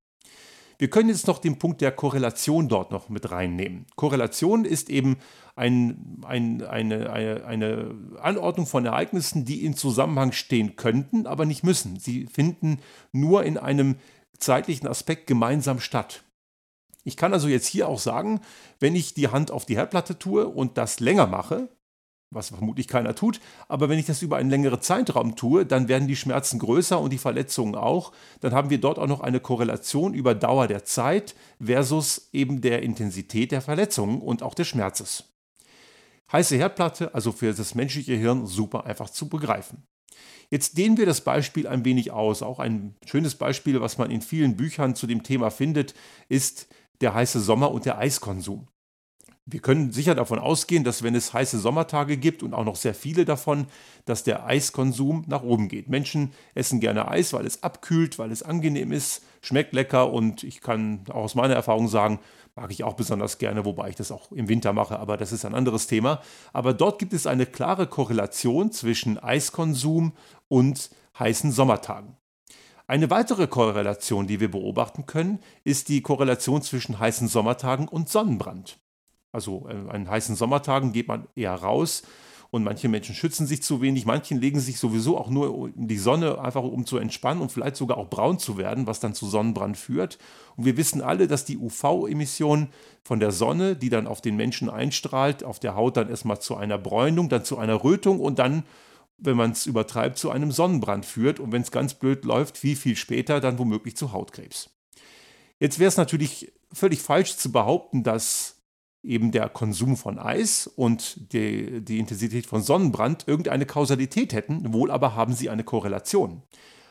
Wir 0.80 0.88
können 0.88 1.10
jetzt 1.10 1.26
noch 1.26 1.40
den 1.40 1.58
Punkt 1.58 1.82
der 1.82 1.92
Korrelation 1.92 2.70
dort 2.70 2.90
noch 2.90 3.10
mit 3.10 3.30
reinnehmen. 3.30 3.84
Korrelation 3.96 4.64
ist 4.64 4.88
eben 4.88 5.18
ein, 5.54 6.22
ein, 6.26 6.62
eine, 6.62 7.10
eine, 7.12 7.44
eine 7.44 7.94
Anordnung 8.18 8.64
von 8.64 8.86
Ereignissen, 8.86 9.44
die 9.44 9.62
in 9.62 9.76
Zusammenhang 9.76 10.32
stehen 10.32 10.76
könnten, 10.76 11.26
aber 11.26 11.44
nicht 11.44 11.64
müssen. 11.64 11.98
Sie 11.98 12.24
finden 12.24 12.78
nur 13.12 13.44
in 13.44 13.58
einem 13.58 13.96
zeitlichen 14.38 14.88
Aspekt 14.88 15.26
gemeinsam 15.26 15.80
statt. 15.80 16.22
Ich 17.04 17.18
kann 17.18 17.34
also 17.34 17.48
jetzt 17.48 17.66
hier 17.66 17.86
auch 17.86 17.98
sagen, 17.98 18.40
wenn 18.78 18.96
ich 18.96 19.12
die 19.12 19.28
Hand 19.28 19.50
auf 19.50 19.66
die 19.66 19.76
Herdplatte 19.76 20.18
tue 20.18 20.48
und 20.48 20.78
das 20.78 20.98
länger 20.98 21.26
mache, 21.26 21.68
was 22.30 22.50
vermutlich 22.50 22.86
keiner 22.88 23.14
tut. 23.14 23.40
Aber 23.68 23.88
wenn 23.88 23.98
ich 23.98 24.06
das 24.06 24.22
über 24.22 24.36
einen 24.36 24.50
längeren 24.50 24.80
Zeitraum 24.80 25.36
tue, 25.36 25.66
dann 25.66 25.88
werden 25.88 26.08
die 26.08 26.16
Schmerzen 26.16 26.58
größer 26.58 27.00
und 27.00 27.12
die 27.12 27.18
Verletzungen 27.18 27.74
auch. 27.74 28.12
Dann 28.40 28.52
haben 28.52 28.70
wir 28.70 28.78
dort 28.78 28.98
auch 28.98 29.08
noch 29.08 29.20
eine 29.20 29.40
Korrelation 29.40 30.14
über 30.14 30.34
Dauer 30.34 30.68
der 30.68 30.84
Zeit 30.84 31.34
versus 31.60 32.28
eben 32.32 32.60
der 32.60 32.82
Intensität 32.82 33.52
der 33.52 33.60
Verletzungen 33.60 34.20
und 34.20 34.42
auch 34.42 34.54
des 34.54 34.68
Schmerzes. 34.68 35.24
Heiße 36.30 36.56
Herdplatte, 36.56 37.12
also 37.14 37.32
für 37.32 37.52
das 37.52 37.74
menschliche 37.74 38.14
Hirn 38.14 38.46
super 38.46 38.86
einfach 38.86 39.10
zu 39.10 39.28
begreifen. 39.28 39.82
Jetzt 40.50 40.78
dehnen 40.78 40.96
wir 40.96 41.06
das 41.06 41.22
Beispiel 41.22 41.66
ein 41.66 41.84
wenig 41.84 42.12
aus. 42.12 42.42
Auch 42.42 42.60
ein 42.60 42.94
schönes 43.04 43.34
Beispiel, 43.34 43.80
was 43.80 43.98
man 43.98 44.10
in 44.10 44.20
vielen 44.20 44.56
Büchern 44.56 44.94
zu 44.94 45.06
dem 45.06 45.22
Thema 45.22 45.50
findet, 45.50 45.94
ist 46.28 46.68
der 47.00 47.14
heiße 47.14 47.40
Sommer 47.40 47.72
und 47.72 47.86
der 47.86 47.98
Eiskonsum. 47.98 48.68
Wir 49.46 49.60
können 49.60 49.90
sicher 49.90 50.14
davon 50.14 50.38
ausgehen, 50.38 50.84
dass 50.84 51.02
wenn 51.02 51.14
es 51.14 51.32
heiße 51.32 51.58
Sommertage 51.58 52.16
gibt 52.16 52.42
und 52.42 52.54
auch 52.54 52.64
noch 52.64 52.76
sehr 52.76 52.94
viele 52.94 53.24
davon, 53.24 53.66
dass 54.04 54.22
der 54.22 54.46
Eiskonsum 54.46 55.24
nach 55.26 55.42
oben 55.42 55.68
geht. 55.68 55.88
Menschen 55.88 56.32
essen 56.54 56.78
gerne 56.78 57.08
Eis, 57.08 57.32
weil 57.32 57.46
es 57.46 57.62
abkühlt, 57.62 58.18
weil 58.18 58.30
es 58.30 58.42
angenehm 58.42 58.92
ist, 58.92 59.22
schmeckt 59.42 59.72
lecker 59.72 60.12
und 60.12 60.44
ich 60.44 60.60
kann 60.60 61.04
auch 61.08 61.24
aus 61.24 61.34
meiner 61.34 61.54
Erfahrung 61.54 61.88
sagen, 61.88 62.20
mag 62.54 62.70
ich 62.70 62.84
auch 62.84 62.94
besonders 62.94 63.38
gerne, 63.38 63.64
wobei 63.64 63.88
ich 63.88 63.96
das 63.96 64.12
auch 64.12 64.30
im 64.32 64.48
Winter 64.48 64.72
mache, 64.72 64.98
aber 64.98 65.16
das 65.16 65.32
ist 65.32 65.44
ein 65.44 65.54
anderes 65.54 65.86
Thema. 65.86 66.20
Aber 66.52 66.74
dort 66.74 66.98
gibt 66.98 67.12
es 67.12 67.26
eine 67.26 67.46
klare 67.46 67.86
Korrelation 67.86 68.70
zwischen 68.72 69.18
Eiskonsum 69.18 70.12
und 70.48 70.90
heißen 71.18 71.52
Sommertagen. 71.52 72.16
Eine 72.90 73.08
weitere 73.08 73.46
Korrelation, 73.46 74.26
die 74.26 74.40
wir 74.40 74.50
beobachten 74.50 75.06
können, 75.06 75.38
ist 75.62 75.88
die 75.88 76.02
Korrelation 76.02 76.60
zwischen 76.60 76.98
heißen 76.98 77.28
Sommertagen 77.28 77.86
und 77.86 78.08
Sonnenbrand. 78.08 78.79
Also 79.32 79.68
äh, 79.68 79.90
an 79.90 80.08
heißen 80.08 80.36
Sommertagen 80.36 80.92
geht 80.92 81.08
man 81.08 81.26
eher 81.34 81.54
raus 81.54 82.02
und 82.50 82.64
manche 82.64 82.88
Menschen 82.88 83.14
schützen 83.14 83.46
sich 83.46 83.62
zu 83.62 83.80
wenig, 83.80 84.06
manchen 84.06 84.40
legen 84.40 84.58
sich 84.58 84.78
sowieso 84.78 85.16
auch 85.16 85.30
nur 85.30 85.68
in 85.68 85.86
die 85.86 85.98
Sonne, 85.98 86.40
einfach 86.40 86.64
um 86.64 86.84
zu 86.84 86.98
entspannen 86.98 87.40
und 87.40 87.52
vielleicht 87.52 87.76
sogar 87.76 87.96
auch 87.96 88.10
braun 88.10 88.40
zu 88.40 88.58
werden, 88.58 88.88
was 88.88 88.98
dann 88.98 89.14
zu 89.14 89.28
Sonnenbrand 89.28 89.76
führt. 89.76 90.18
Und 90.56 90.64
wir 90.64 90.76
wissen 90.76 91.00
alle, 91.00 91.28
dass 91.28 91.44
die 91.44 91.58
UV-Emission 91.58 92.68
von 93.04 93.20
der 93.20 93.30
Sonne, 93.30 93.76
die 93.76 93.88
dann 93.88 94.08
auf 94.08 94.20
den 94.20 94.34
Menschen 94.34 94.68
einstrahlt, 94.68 95.44
auf 95.44 95.60
der 95.60 95.76
Haut 95.76 95.96
dann 95.96 96.10
erstmal 96.10 96.40
zu 96.40 96.56
einer 96.56 96.76
Bräunung, 96.76 97.28
dann 97.28 97.44
zu 97.44 97.56
einer 97.56 97.84
Rötung 97.84 98.18
und 98.20 98.38
dann 98.38 98.64
wenn 99.22 99.36
man 99.36 99.50
es 99.50 99.66
übertreibt, 99.66 100.16
zu 100.18 100.30
einem 100.30 100.50
Sonnenbrand 100.50 101.04
führt 101.04 101.40
und 101.40 101.52
wenn 101.52 101.60
es 101.60 101.70
ganz 101.70 101.92
blöd 101.92 102.24
läuft, 102.24 102.56
viel, 102.56 102.74
viel 102.74 102.96
später 102.96 103.40
dann 103.40 103.58
womöglich 103.58 103.94
zu 103.94 104.12
Hautkrebs. 104.12 104.70
Jetzt 105.58 105.78
wäre 105.78 105.88
es 105.88 105.98
natürlich 105.98 106.52
völlig 106.72 107.02
falsch 107.02 107.36
zu 107.36 107.52
behaupten, 107.52 108.02
dass 108.02 108.59
eben 109.02 109.32
der 109.32 109.48
Konsum 109.48 109.96
von 109.96 110.18
Eis 110.18 110.66
und 110.66 111.32
die, 111.32 111.82
die 111.82 111.98
Intensität 111.98 112.46
von 112.46 112.62
Sonnenbrand 112.62 113.26
irgendeine 113.26 113.66
Kausalität 113.66 114.32
hätten, 114.32 114.72
wohl 114.72 114.90
aber 114.90 115.14
haben 115.14 115.32
sie 115.32 115.50
eine 115.50 115.64
Korrelation. 115.64 116.42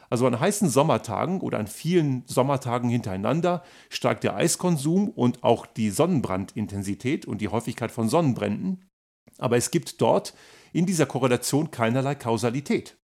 Also 0.10 0.26
an 0.26 0.40
heißen 0.40 0.70
Sommertagen 0.70 1.40
oder 1.42 1.60
an 1.60 1.68
vielen 1.68 2.24
Sommertagen 2.26 2.90
hintereinander 2.90 3.64
steigt 3.90 4.24
der 4.24 4.36
Eiskonsum 4.36 5.10
und 5.10 5.44
auch 5.44 5.68
die 5.68 5.92
Sonnenbrandintensität 5.92 7.26
und 7.26 7.42
die 7.42 7.50
Häufigkeit 7.50 7.92
von 7.92 8.10
Sonnenbränden. 8.10 8.90
Aber 9.38 9.58
es 9.58 9.70
gibt 9.70 10.02
dort 10.02 10.34
in 10.74 10.86
dieser 10.86 11.06
Korrelation 11.06 11.70
keinerlei 11.70 12.16
Kausalität. 12.16 12.99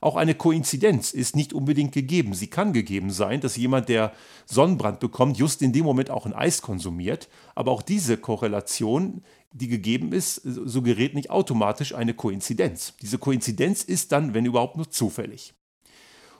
Auch 0.00 0.16
eine 0.16 0.34
Koinzidenz 0.34 1.12
ist 1.12 1.36
nicht 1.36 1.52
unbedingt 1.52 1.92
gegeben. 1.92 2.32
Sie 2.32 2.46
kann 2.46 2.72
gegeben 2.72 3.10
sein, 3.10 3.40
dass 3.40 3.56
jemand, 3.56 3.88
der 3.90 4.12
Sonnenbrand 4.46 4.98
bekommt, 4.98 5.36
just 5.36 5.60
in 5.60 5.72
dem 5.72 5.84
Moment 5.84 6.10
auch 6.10 6.24
ein 6.24 6.32
Eis 6.32 6.62
konsumiert. 6.62 7.28
Aber 7.54 7.70
auch 7.70 7.82
diese 7.82 8.16
Korrelation, 8.16 9.22
die 9.52 9.68
gegeben 9.68 10.12
ist, 10.12 10.36
suggeriert 10.36 11.14
nicht 11.14 11.30
automatisch 11.30 11.94
eine 11.94 12.14
Koinzidenz. 12.14 12.94
Diese 13.02 13.18
Koinzidenz 13.18 13.82
ist 13.82 14.12
dann, 14.12 14.32
wenn 14.32 14.46
überhaupt, 14.46 14.76
nur 14.76 14.90
zufällig. 14.90 15.52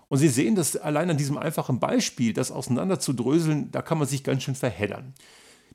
Und 0.08 0.18
Sie 0.18 0.28
sehen, 0.28 0.54
dass 0.54 0.76
allein 0.76 1.10
an 1.10 1.18
diesem 1.18 1.36
einfachen 1.36 1.78
Beispiel, 1.78 2.32
das 2.32 2.50
auseinanderzudröseln, 2.50 3.70
da 3.70 3.82
kann 3.82 3.98
man 3.98 4.08
sich 4.08 4.24
ganz 4.24 4.42
schön 4.42 4.54
verheddern. 4.54 5.14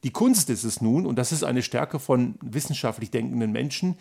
Die 0.03 0.11
Kunst 0.11 0.49
ist 0.49 0.63
es 0.63 0.81
nun, 0.81 1.05
und 1.05 1.15
das 1.15 1.31
ist 1.31 1.43
eine 1.43 1.61
Stärke 1.63 1.99
von 1.99 2.35
wissenschaftlich 2.41 3.11
denkenden 3.11 3.51
Menschen, 3.51 3.97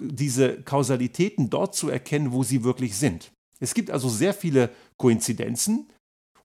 diese 0.00 0.62
Kausalitäten 0.62 1.50
dort 1.50 1.74
zu 1.74 1.88
erkennen, 1.88 2.32
wo 2.32 2.42
sie 2.42 2.64
wirklich 2.64 2.96
sind. 2.96 3.32
Es 3.60 3.74
gibt 3.74 3.90
also 3.90 4.08
sehr 4.08 4.34
viele 4.34 4.70
Koinzidenzen 4.96 5.88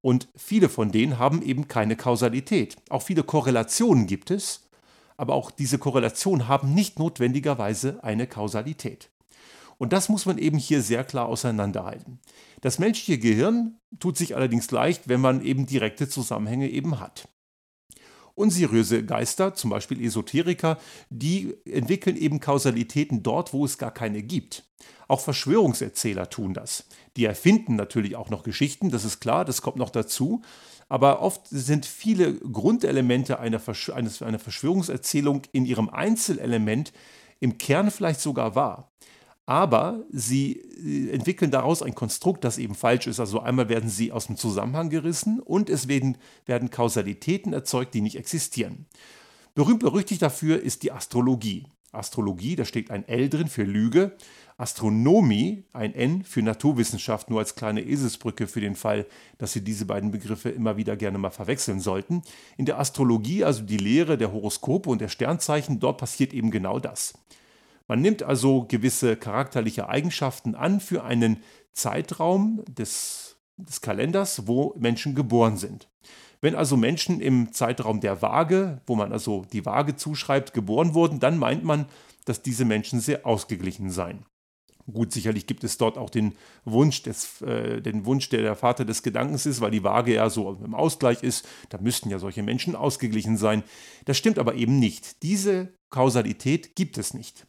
und 0.01 0.29
viele 0.35 0.69
von 0.69 0.91
denen 0.91 1.19
haben 1.19 1.41
eben 1.41 1.67
keine 1.67 1.95
Kausalität. 1.95 2.77
Auch 2.89 3.01
viele 3.01 3.23
Korrelationen 3.23 4.07
gibt 4.07 4.31
es, 4.31 4.67
aber 5.17 5.35
auch 5.35 5.51
diese 5.51 5.77
Korrelationen 5.77 6.47
haben 6.47 6.73
nicht 6.73 6.97
notwendigerweise 6.97 8.03
eine 8.03 8.27
Kausalität. 8.27 9.09
Und 9.77 9.93
das 9.93 10.09
muss 10.09 10.25
man 10.25 10.37
eben 10.37 10.57
hier 10.57 10.81
sehr 10.81 11.03
klar 11.03 11.27
auseinanderhalten. 11.27 12.19
Das 12.61 12.77
menschliche 12.77 13.17
Gehirn 13.17 13.79
tut 13.99 14.15
sich 14.15 14.35
allerdings 14.35 14.69
leicht, 14.69 15.07
wenn 15.07 15.21
man 15.21 15.43
eben 15.43 15.65
direkte 15.65 16.07
Zusammenhänge 16.07 16.69
eben 16.69 16.99
hat. 16.99 17.27
Unseriöse 18.35 19.03
Geister, 19.05 19.53
zum 19.53 19.69
Beispiel 19.69 20.03
Esoteriker, 20.03 20.77
die 21.09 21.55
entwickeln 21.65 22.17
eben 22.17 22.39
Kausalitäten 22.39 23.23
dort, 23.23 23.53
wo 23.53 23.65
es 23.65 23.77
gar 23.77 23.91
keine 23.91 24.23
gibt. 24.23 24.63
Auch 25.07 25.19
Verschwörungserzähler 25.19 26.29
tun 26.29 26.53
das. 26.53 26.85
Die 27.17 27.25
erfinden 27.25 27.75
natürlich 27.75 28.15
auch 28.15 28.29
noch 28.29 28.43
Geschichten, 28.43 28.89
das 28.89 29.05
ist 29.05 29.19
klar, 29.19 29.45
das 29.45 29.61
kommt 29.61 29.77
noch 29.77 29.89
dazu. 29.89 30.41
Aber 30.87 31.21
oft 31.21 31.41
sind 31.49 31.85
viele 31.85 32.33
Grundelemente 32.33 33.39
einer, 33.39 33.59
Versch 33.59 33.89
einer 33.89 34.39
Verschwörungserzählung 34.39 35.43
in 35.51 35.65
ihrem 35.65 35.89
Einzelelement 35.89 36.91
im 37.39 37.57
Kern 37.57 37.91
vielleicht 37.91 38.21
sogar 38.21 38.55
wahr 38.55 38.91
aber 39.51 40.05
sie 40.09 41.09
entwickeln 41.11 41.51
daraus 41.51 41.83
ein 41.83 41.93
Konstrukt, 41.93 42.45
das 42.45 42.57
eben 42.57 42.73
falsch 42.73 43.05
ist. 43.07 43.19
Also 43.19 43.41
einmal 43.41 43.67
werden 43.67 43.89
sie 43.89 44.13
aus 44.13 44.27
dem 44.27 44.37
Zusammenhang 44.37 44.89
gerissen 44.89 45.41
und 45.41 45.69
es 45.69 45.89
werden, 45.89 46.17
werden 46.45 46.69
Kausalitäten 46.69 47.51
erzeugt, 47.51 47.93
die 47.93 47.99
nicht 47.99 48.15
existieren. 48.15 48.85
Berühmt 49.53 49.81
berüchtigt 49.81 50.21
dafür 50.21 50.63
ist 50.63 50.83
die 50.83 50.93
Astrologie. 50.93 51.65
Astrologie, 51.91 52.55
da 52.55 52.63
steht 52.63 52.91
ein 52.91 53.05
L 53.05 53.27
drin 53.27 53.49
für 53.49 53.63
Lüge. 53.63 54.15
Astronomie, 54.55 55.65
ein 55.73 55.93
N 55.93 56.23
für 56.23 56.41
Naturwissenschaft, 56.41 57.29
nur 57.29 57.39
als 57.39 57.55
kleine 57.55 57.81
Eselsbrücke 57.81 58.47
für 58.47 58.61
den 58.61 58.75
Fall, 58.75 59.05
dass 59.37 59.51
Sie 59.51 59.65
diese 59.65 59.85
beiden 59.85 60.11
Begriffe 60.11 60.49
immer 60.49 60.77
wieder 60.77 60.95
gerne 60.95 61.17
mal 61.17 61.29
verwechseln 61.29 61.81
sollten. 61.81 62.21
In 62.55 62.65
der 62.65 62.79
Astrologie, 62.79 63.43
also 63.43 63.63
die 63.63 63.75
Lehre 63.75 64.17
der 64.17 64.31
Horoskope 64.31 64.89
und 64.89 65.01
der 65.01 65.09
Sternzeichen, 65.09 65.81
dort 65.81 65.97
passiert 65.97 66.33
eben 66.33 66.51
genau 66.51 66.79
das. 66.79 67.15
Man 67.87 68.01
nimmt 68.01 68.23
also 68.23 68.65
gewisse 68.67 69.15
charakterliche 69.15 69.89
Eigenschaften 69.89 70.55
an 70.55 70.79
für 70.79 71.03
einen 71.03 71.43
Zeitraum 71.73 72.63
des, 72.67 73.37
des 73.57 73.81
Kalenders, 73.81 74.47
wo 74.47 74.75
Menschen 74.77 75.15
geboren 75.15 75.57
sind. 75.57 75.89
Wenn 76.41 76.55
also 76.55 76.75
Menschen 76.75 77.21
im 77.21 77.53
Zeitraum 77.53 78.01
der 78.01 78.21
Waage, 78.21 78.81
wo 78.87 78.95
man 78.95 79.11
also 79.11 79.45
die 79.53 79.65
Waage 79.65 79.95
zuschreibt, 79.95 80.53
geboren 80.53 80.93
wurden, 80.95 81.19
dann 81.19 81.37
meint 81.37 81.63
man, 81.63 81.85
dass 82.25 82.41
diese 82.41 82.65
Menschen 82.65 82.99
sehr 82.99 83.25
ausgeglichen 83.25 83.91
seien. 83.91 84.25
Gut, 84.91 85.11
sicherlich 85.11 85.45
gibt 85.45 85.63
es 85.63 85.77
dort 85.77 85.97
auch 85.97 86.09
den 86.09 86.33
Wunsch, 86.65 87.03
des, 87.03 87.41
äh, 87.41 87.81
den 87.81 88.05
Wunsch, 88.05 88.29
der 88.29 88.41
der 88.41 88.55
Vater 88.55 88.83
des 88.83 89.03
Gedankens 89.03 89.45
ist, 89.45 89.61
weil 89.61 89.71
die 89.71 89.83
Waage 89.83 90.15
ja 90.15 90.29
so 90.29 90.57
im 90.63 90.73
Ausgleich 90.73 91.21
ist. 91.21 91.47
Da 91.69 91.77
müssten 91.79 92.09
ja 92.09 92.17
solche 92.17 92.41
Menschen 92.41 92.75
ausgeglichen 92.75 93.37
sein. 93.37 93.63
Das 94.05 94.17
stimmt 94.17 94.39
aber 94.39 94.55
eben 94.55 94.79
nicht. 94.79 95.21
Diese 95.21 95.73
Kausalität 95.91 96.75
gibt 96.75 96.97
es 96.97 97.13
nicht. 97.13 97.45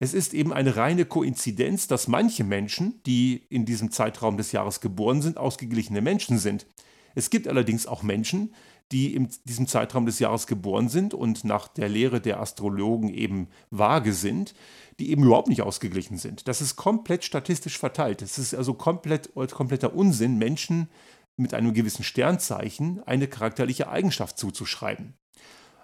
Es 0.00 0.14
ist 0.14 0.32
eben 0.32 0.52
eine 0.52 0.76
reine 0.76 1.04
Koinzidenz, 1.04 1.88
dass 1.88 2.06
manche 2.06 2.44
Menschen, 2.44 3.02
die 3.04 3.46
in 3.48 3.64
diesem 3.64 3.90
Zeitraum 3.90 4.36
des 4.36 4.52
Jahres 4.52 4.80
geboren 4.80 5.22
sind, 5.22 5.38
ausgeglichene 5.38 6.00
Menschen 6.00 6.38
sind. 6.38 6.66
Es 7.14 7.30
gibt 7.30 7.48
allerdings 7.48 7.86
auch 7.86 8.04
Menschen, 8.04 8.54
die 8.92 9.14
in 9.14 9.28
diesem 9.44 9.66
Zeitraum 9.66 10.06
des 10.06 10.18
Jahres 10.18 10.46
geboren 10.46 10.88
sind 10.88 11.14
und 11.14 11.44
nach 11.44 11.68
der 11.68 11.88
Lehre 11.88 12.20
der 12.20 12.40
Astrologen 12.40 13.12
eben 13.12 13.48
vage 13.70 14.12
sind, 14.12 14.54
die 14.98 15.10
eben 15.10 15.24
überhaupt 15.24 15.48
nicht 15.48 15.62
ausgeglichen 15.62 16.16
sind. 16.16 16.48
Das 16.48 16.60
ist 16.60 16.76
komplett 16.76 17.24
statistisch 17.24 17.76
verteilt. 17.76 18.22
Es 18.22 18.38
ist 18.38 18.54
also 18.54 18.74
komplett, 18.74 19.34
kompletter 19.34 19.94
Unsinn, 19.94 20.38
Menschen 20.38 20.88
mit 21.36 21.54
einem 21.54 21.74
gewissen 21.74 22.04
Sternzeichen 22.04 23.02
eine 23.04 23.28
charakterliche 23.28 23.88
Eigenschaft 23.88 24.38
zuzuschreiben. 24.38 25.14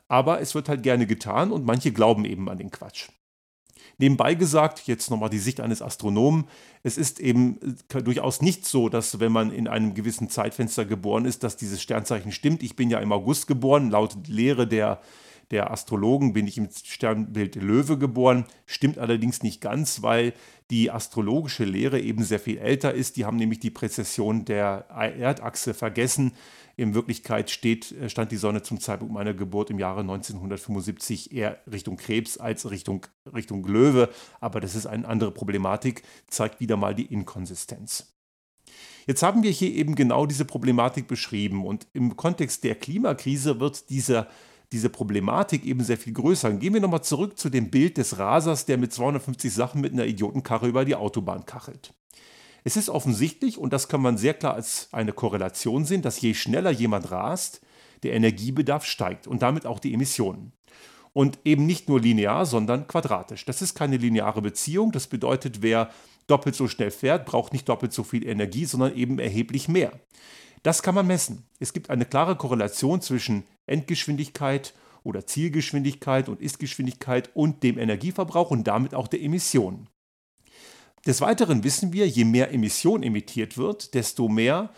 Aber 0.08 0.40
es 0.40 0.54
wird 0.54 0.68
halt 0.68 0.82
gerne 0.82 1.06
getan 1.06 1.50
und 1.50 1.64
manche 1.64 1.92
glauben 1.92 2.24
eben 2.24 2.48
an 2.48 2.58
den 2.58 2.70
Quatsch. 2.70 3.08
Nebenbei 3.98 4.34
gesagt, 4.34 4.86
jetzt 4.86 5.10
nochmal 5.10 5.30
die 5.30 5.38
Sicht 5.38 5.60
eines 5.60 5.82
Astronomen, 5.82 6.44
es 6.82 6.98
ist 6.98 7.20
eben 7.20 7.58
äh, 7.92 8.02
durchaus 8.02 8.42
nicht 8.42 8.66
so, 8.66 8.88
dass 8.88 9.20
wenn 9.20 9.32
man 9.32 9.52
in 9.52 9.68
einem 9.68 9.94
gewissen 9.94 10.28
Zeitfenster 10.28 10.84
geboren 10.84 11.24
ist, 11.24 11.42
dass 11.42 11.56
dieses 11.56 11.80
Sternzeichen 11.80 12.32
stimmt. 12.32 12.62
Ich 12.62 12.76
bin 12.76 12.90
ja 12.90 12.98
im 12.98 13.12
August 13.12 13.46
geboren, 13.46 13.90
laut 13.90 14.16
Lehre 14.26 14.66
der, 14.66 15.00
der 15.50 15.70
Astrologen 15.70 16.32
bin 16.32 16.46
ich 16.46 16.58
im 16.58 16.68
Sternbild 16.70 17.56
Löwe 17.56 17.98
geboren, 17.98 18.46
stimmt 18.66 18.98
allerdings 18.98 19.42
nicht 19.42 19.60
ganz, 19.60 20.02
weil 20.02 20.32
die 20.70 20.90
astrologische 20.90 21.64
Lehre 21.64 22.00
eben 22.00 22.24
sehr 22.24 22.40
viel 22.40 22.58
älter 22.58 22.94
ist. 22.94 23.16
Die 23.16 23.24
haben 23.24 23.36
nämlich 23.36 23.60
die 23.60 23.70
Präzession 23.70 24.44
der 24.44 24.86
Erdachse 24.88 25.74
vergessen. 25.74 26.32
In 26.76 26.94
Wirklichkeit 26.94 27.50
steht, 27.50 27.92
äh, 27.92 28.08
stand 28.08 28.32
die 28.32 28.36
Sonne 28.36 28.62
zum 28.62 28.80
Zeitpunkt 28.80 29.14
meiner 29.14 29.34
Geburt 29.34 29.70
im 29.70 29.78
Jahre 29.78 30.00
1975 30.00 31.32
eher 31.32 31.58
Richtung 31.70 31.96
Krebs 31.96 32.38
als 32.38 32.68
Richtung, 32.70 33.06
Richtung 33.32 33.64
Löwe. 33.64 34.08
Aber 34.40 34.60
das 34.60 34.74
ist 34.74 34.86
eine 34.86 35.06
andere 35.06 35.30
Problematik, 35.30 36.02
zeigt 36.26 36.60
wieder 36.60 36.76
mal 36.76 36.94
die 36.94 37.06
Inkonsistenz. 37.06 38.14
Jetzt 39.06 39.22
haben 39.22 39.42
wir 39.42 39.50
hier 39.50 39.70
eben 39.70 39.94
genau 39.94 40.24
diese 40.24 40.46
Problematik 40.46 41.06
beschrieben 41.06 41.66
und 41.66 41.86
im 41.92 42.16
Kontext 42.16 42.64
der 42.64 42.74
Klimakrise 42.74 43.60
wird 43.60 43.90
dieser 43.90 44.28
diese 44.74 44.90
Problematik 44.90 45.64
eben 45.64 45.84
sehr 45.84 45.96
viel 45.96 46.12
größer. 46.12 46.52
Gehen 46.54 46.74
wir 46.74 46.80
nochmal 46.80 47.04
zurück 47.04 47.38
zu 47.38 47.48
dem 47.48 47.70
Bild 47.70 47.96
des 47.96 48.18
Rasers, 48.18 48.66
der 48.66 48.76
mit 48.76 48.92
250 48.92 49.54
Sachen 49.54 49.80
mit 49.80 49.92
einer 49.92 50.04
Idiotenkarre 50.04 50.66
über 50.66 50.84
die 50.84 50.96
Autobahn 50.96 51.46
kachelt. 51.46 51.94
Es 52.64 52.76
ist 52.76 52.90
offensichtlich, 52.90 53.56
und 53.56 53.72
das 53.72 53.86
kann 53.86 54.02
man 54.02 54.18
sehr 54.18 54.34
klar 54.34 54.54
als 54.54 54.88
eine 54.90 55.12
Korrelation 55.12 55.84
sehen, 55.84 56.02
dass 56.02 56.20
je 56.20 56.34
schneller 56.34 56.72
jemand 56.72 57.12
rast, 57.12 57.60
der 58.02 58.14
Energiebedarf 58.14 58.84
steigt 58.84 59.28
und 59.28 59.42
damit 59.42 59.64
auch 59.64 59.78
die 59.78 59.94
Emissionen. 59.94 60.52
Und 61.12 61.38
eben 61.44 61.66
nicht 61.66 61.88
nur 61.88 62.00
linear, 62.00 62.44
sondern 62.44 62.88
quadratisch. 62.88 63.44
Das 63.44 63.62
ist 63.62 63.76
keine 63.76 63.96
lineare 63.96 64.42
Beziehung. 64.42 64.90
Das 64.90 65.06
bedeutet, 65.06 65.62
wer 65.62 65.90
doppelt 66.26 66.56
so 66.56 66.66
schnell 66.66 66.90
fährt, 66.90 67.26
braucht 67.26 67.52
nicht 67.52 67.68
doppelt 67.68 67.92
so 67.92 68.02
viel 68.02 68.26
Energie, 68.26 68.64
sondern 68.64 68.96
eben 68.96 69.20
erheblich 69.20 69.68
mehr. 69.68 69.92
Das 70.64 70.82
kann 70.82 70.94
man 70.94 71.06
messen. 71.06 71.44
Es 71.60 71.74
gibt 71.74 71.90
eine 71.90 72.06
klare 72.06 72.36
Korrelation 72.36 73.02
zwischen 73.02 73.44
Endgeschwindigkeit 73.66 74.72
oder 75.02 75.26
Zielgeschwindigkeit 75.26 76.30
und 76.30 76.40
Istgeschwindigkeit 76.40 77.30
und 77.34 77.62
dem 77.62 77.78
Energieverbrauch 77.78 78.50
und 78.50 78.64
damit 78.64 78.94
auch 78.94 79.06
der 79.06 79.20
Emissionen. 79.20 79.88
Des 81.06 81.20
Weiteren 81.20 81.64
wissen 81.64 81.92
wir, 81.92 82.08
je 82.08 82.24
mehr 82.24 82.50
Emission 82.50 83.02
emittiert 83.02 83.58
wird, 83.58 83.92
desto 83.92 84.26
mehr 84.30 84.70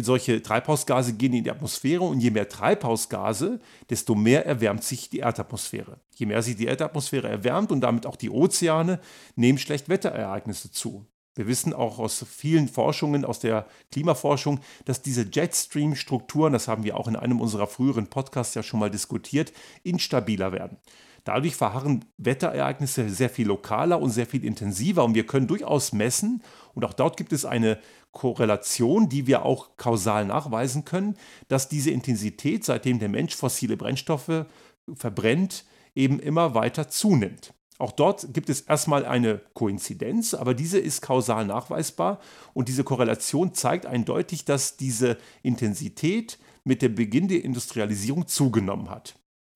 solche 0.00 0.40
Treibhausgase 0.40 1.12
gehen 1.12 1.34
in 1.34 1.44
die 1.44 1.50
Atmosphäre 1.50 2.04
und 2.04 2.20
je 2.20 2.30
mehr 2.30 2.48
Treibhausgase, 2.48 3.60
desto 3.90 4.14
mehr 4.14 4.46
erwärmt 4.46 4.82
sich 4.82 5.10
die 5.10 5.18
Erdatmosphäre. 5.18 6.00
Je 6.14 6.24
mehr 6.24 6.42
sich 6.42 6.56
die 6.56 6.66
Erdatmosphäre 6.66 7.28
erwärmt 7.28 7.70
und 7.70 7.82
damit 7.82 8.06
auch 8.06 8.16
die 8.16 8.30
Ozeane, 8.30 8.98
nehmen 9.36 9.58
Schlechtwetterereignisse 9.58 10.70
zu. 10.72 11.04
Wir 11.38 11.46
wissen 11.46 11.72
auch 11.72 12.00
aus 12.00 12.26
vielen 12.28 12.66
Forschungen, 12.66 13.24
aus 13.24 13.38
der 13.38 13.68
Klimaforschung, 13.92 14.58
dass 14.86 15.02
diese 15.02 15.22
Jetstream-Strukturen, 15.22 16.52
das 16.52 16.66
haben 16.66 16.82
wir 16.82 16.96
auch 16.96 17.06
in 17.06 17.14
einem 17.14 17.40
unserer 17.40 17.68
früheren 17.68 18.08
Podcasts 18.08 18.56
ja 18.56 18.64
schon 18.64 18.80
mal 18.80 18.90
diskutiert, 18.90 19.52
instabiler 19.84 20.50
werden. 20.50 20.78
Dadurch 21.22 21.54
verharren 21.54 22.04
Wetterereignisse 22.16 23.08
sehr 23.08 23.30
viel 23.30 23.46
lokaler 23.46 24.02
und 24.02 24.10
sehr 24.10 24.26
viel 24.26 24.44
intensiver 24.44 25.04
und 25.04 25.14
wir 25.14 25.26
können 25.26 25.46
durchaus 25.46 25.92
messen, 25.92 26.42
und 26.74 26.84
auch 26.84 26.92
dort 26.92 27.16
gibt 27.16 27.32
es 27.32 27.44
eine 27.44 27.78
Korrelation, 28.10 29.08
die 29.08 29.28
wir 29.28 29.44
auch 29.44 29.76
kausal 29.76 30.24
nachweisen 30.24 30.84
können, 30.84 31.16
dass 31.46 31.68
diese 31.68 31.92
Intensität, 31.92 32.64
seitdem 32.64 32.98
der 32.98 33.10
Mensch 33.10 33.36
fossile 33.36 33.76
Brennstoffe 33.76 34.46
verbrennt, 34.92 35.64
eben 35.94 36.18
immer 36.18 36.54
weiter 36.54 36.88
zunimmt. 36.88 37.54
Auch 37.78 37.92
dort 37.92 38.34
gibt 38.34 38.50
es 38.50 38.62
erstmal 38.62 39.06
eine 39.06 39.40
Koinzidenz, 39.54 40.34
aber 40.34 40.52
diese 40.52 40.80
ist 40.80 41.00
kausal 41.00 41.46
nachweisbar 41.46 42.18
und 42.52 42.68
diese 42.68 42.82
Korrelation 42.82 43.54
zeigt 43.54 43.86
eindeutig, 43.86 44.44
dass 44.44 44.76
diese 44.76 45.16
Intensität 45.42 46.38
mit 46.64 46.82
dem 46.82 46.96
Beginn 46.96 47.28
der 47.28 47.44
Industrialisierung 47.44 48.26
zugenommen 48.26 48.90
hat. 48.90 49.14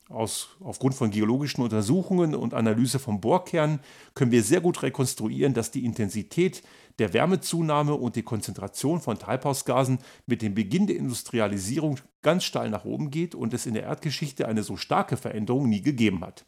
Aus, 0.08 0.50
aufgrund 0.60 0.94
von 0.94 1.10
geologischen 1.10 1.62
Untersuchungen 1.62 2.34
und 2.34 2.54
Analyse 2.54 2.98
vom 2.98 3.20
Bohrkern 3.20 3.80
können 4.14 4.30
wir 4.30 4.42
sehr 4.42 4.60
gut 4.60 4.82
rekonstruieren, 4.82 5.54
dass 5.54 5.70
die 5.70 5.84
Intensität 5.84 6.62
der 6.98 7.14
Wärmezunahme 7.14 7.94
und 7.94 8.14
die 8.14 8.22
Konzentration 8.22 9.00
von 9.00 9.18
Treibhausgasen 9.18 9.98
mit 10.26 10.42
dem 10.42 10.54
Beginn 10.54 10.86
der 10.86 10.96
Industrialisierung 10.96 11.98
ganz 12.20 12.44
steil 12.44 12.68
nach 12.68 12.84
oben 12.84 13.10
geht 13.10 13.34
und 13.34 13.54
es 13.54 13.66
in 13.66 13.74
der 13.74 13.84
Erdgeschichte 13.84 14.46
eine 14.46 14.62
so 14.62 14.76
starke 14.76 15.16
Veränderung 15.16 15.68
nie 15.68 15.80
gegeben 15.80 16.20
hat. 16.20 16.44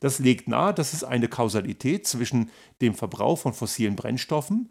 Das 0.00 0.18
legt 0.18 0.48
nahe, 0.48 0.74
dass 0.74 0.92
es 0.92 1.04
eine 1.04 1.28
Kausalität 1.28 2.06
zwischen 2.06 2.50
dem 2.80 2.94
Verbrauch 2.94 3.38
von 3.38 3.52
fossilen 3.52 3.96
Brennstoffen, 3.96 4.70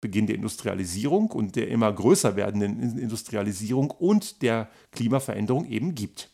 Beginn 0.00 0.26
der 0.26 0.36
Industrialisierung 0.36 1.30
und 1.30 1.56
der 1.56 1.68
immer 1.68 1.92
größer 1.92 2.36
werdenden 2.36 2.98
Industrialisierung 2.98 3.90
und 3.90 4.42
der 4.42 4.68
Klimaveränderung 4.92 5.64
eben 5.66 5.94
gibt. 5.94 6.30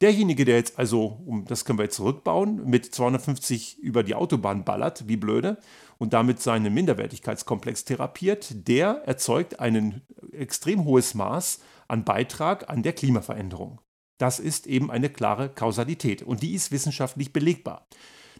Derjenige, 0.00 0.46
der 0.46 0.56
jetzt 0.56 0.78
also, 0.78 1.20
um 1.26 1.44
das 1.44 1.64
können 1.64 1.78
wir 1.78 1.84
jetzt 1.84 1.96
zurückbauen, 1.96 2.64
mit 2.64 2.86
250 2.94 3.78
über 3.80 4.02
die 4.02 4.14
Autobahn 4.14 4.64
ballert, 4.64 5.08
wie 5.08 5.16
blöde, 5.16 5.58
und 5.98 6.14
damit 6.14 6.40
seinen 6.40 6.72
Minderwertigkeitskomplex 6.72 7.84
therapiert, 7.84 8.66
der 8.66 9.02
erzeugt 9.04 9.60
ein 9.60 10.00
extrem 10.32 10.84
hohes 10.84 11.14
Maß 11.14 11.60
an 11.88 12.04
Beitrag 12.04 12.70
an 12.70 12.82
der 12.82 12.94
Klimaveränderung. 12.94 13.80
Das 14.20 14.38
ist 14.38 14.66
eben 14.66 14.90
eine 14.90 15.08
klare 15.08 15.48
Kausalität 15.48 16.22
und 16.22 16.42
die 16.42 16.52
ist 16.52 16.70
wissenschaftlich 16.72 17.32
belegbar. 17.32 17.86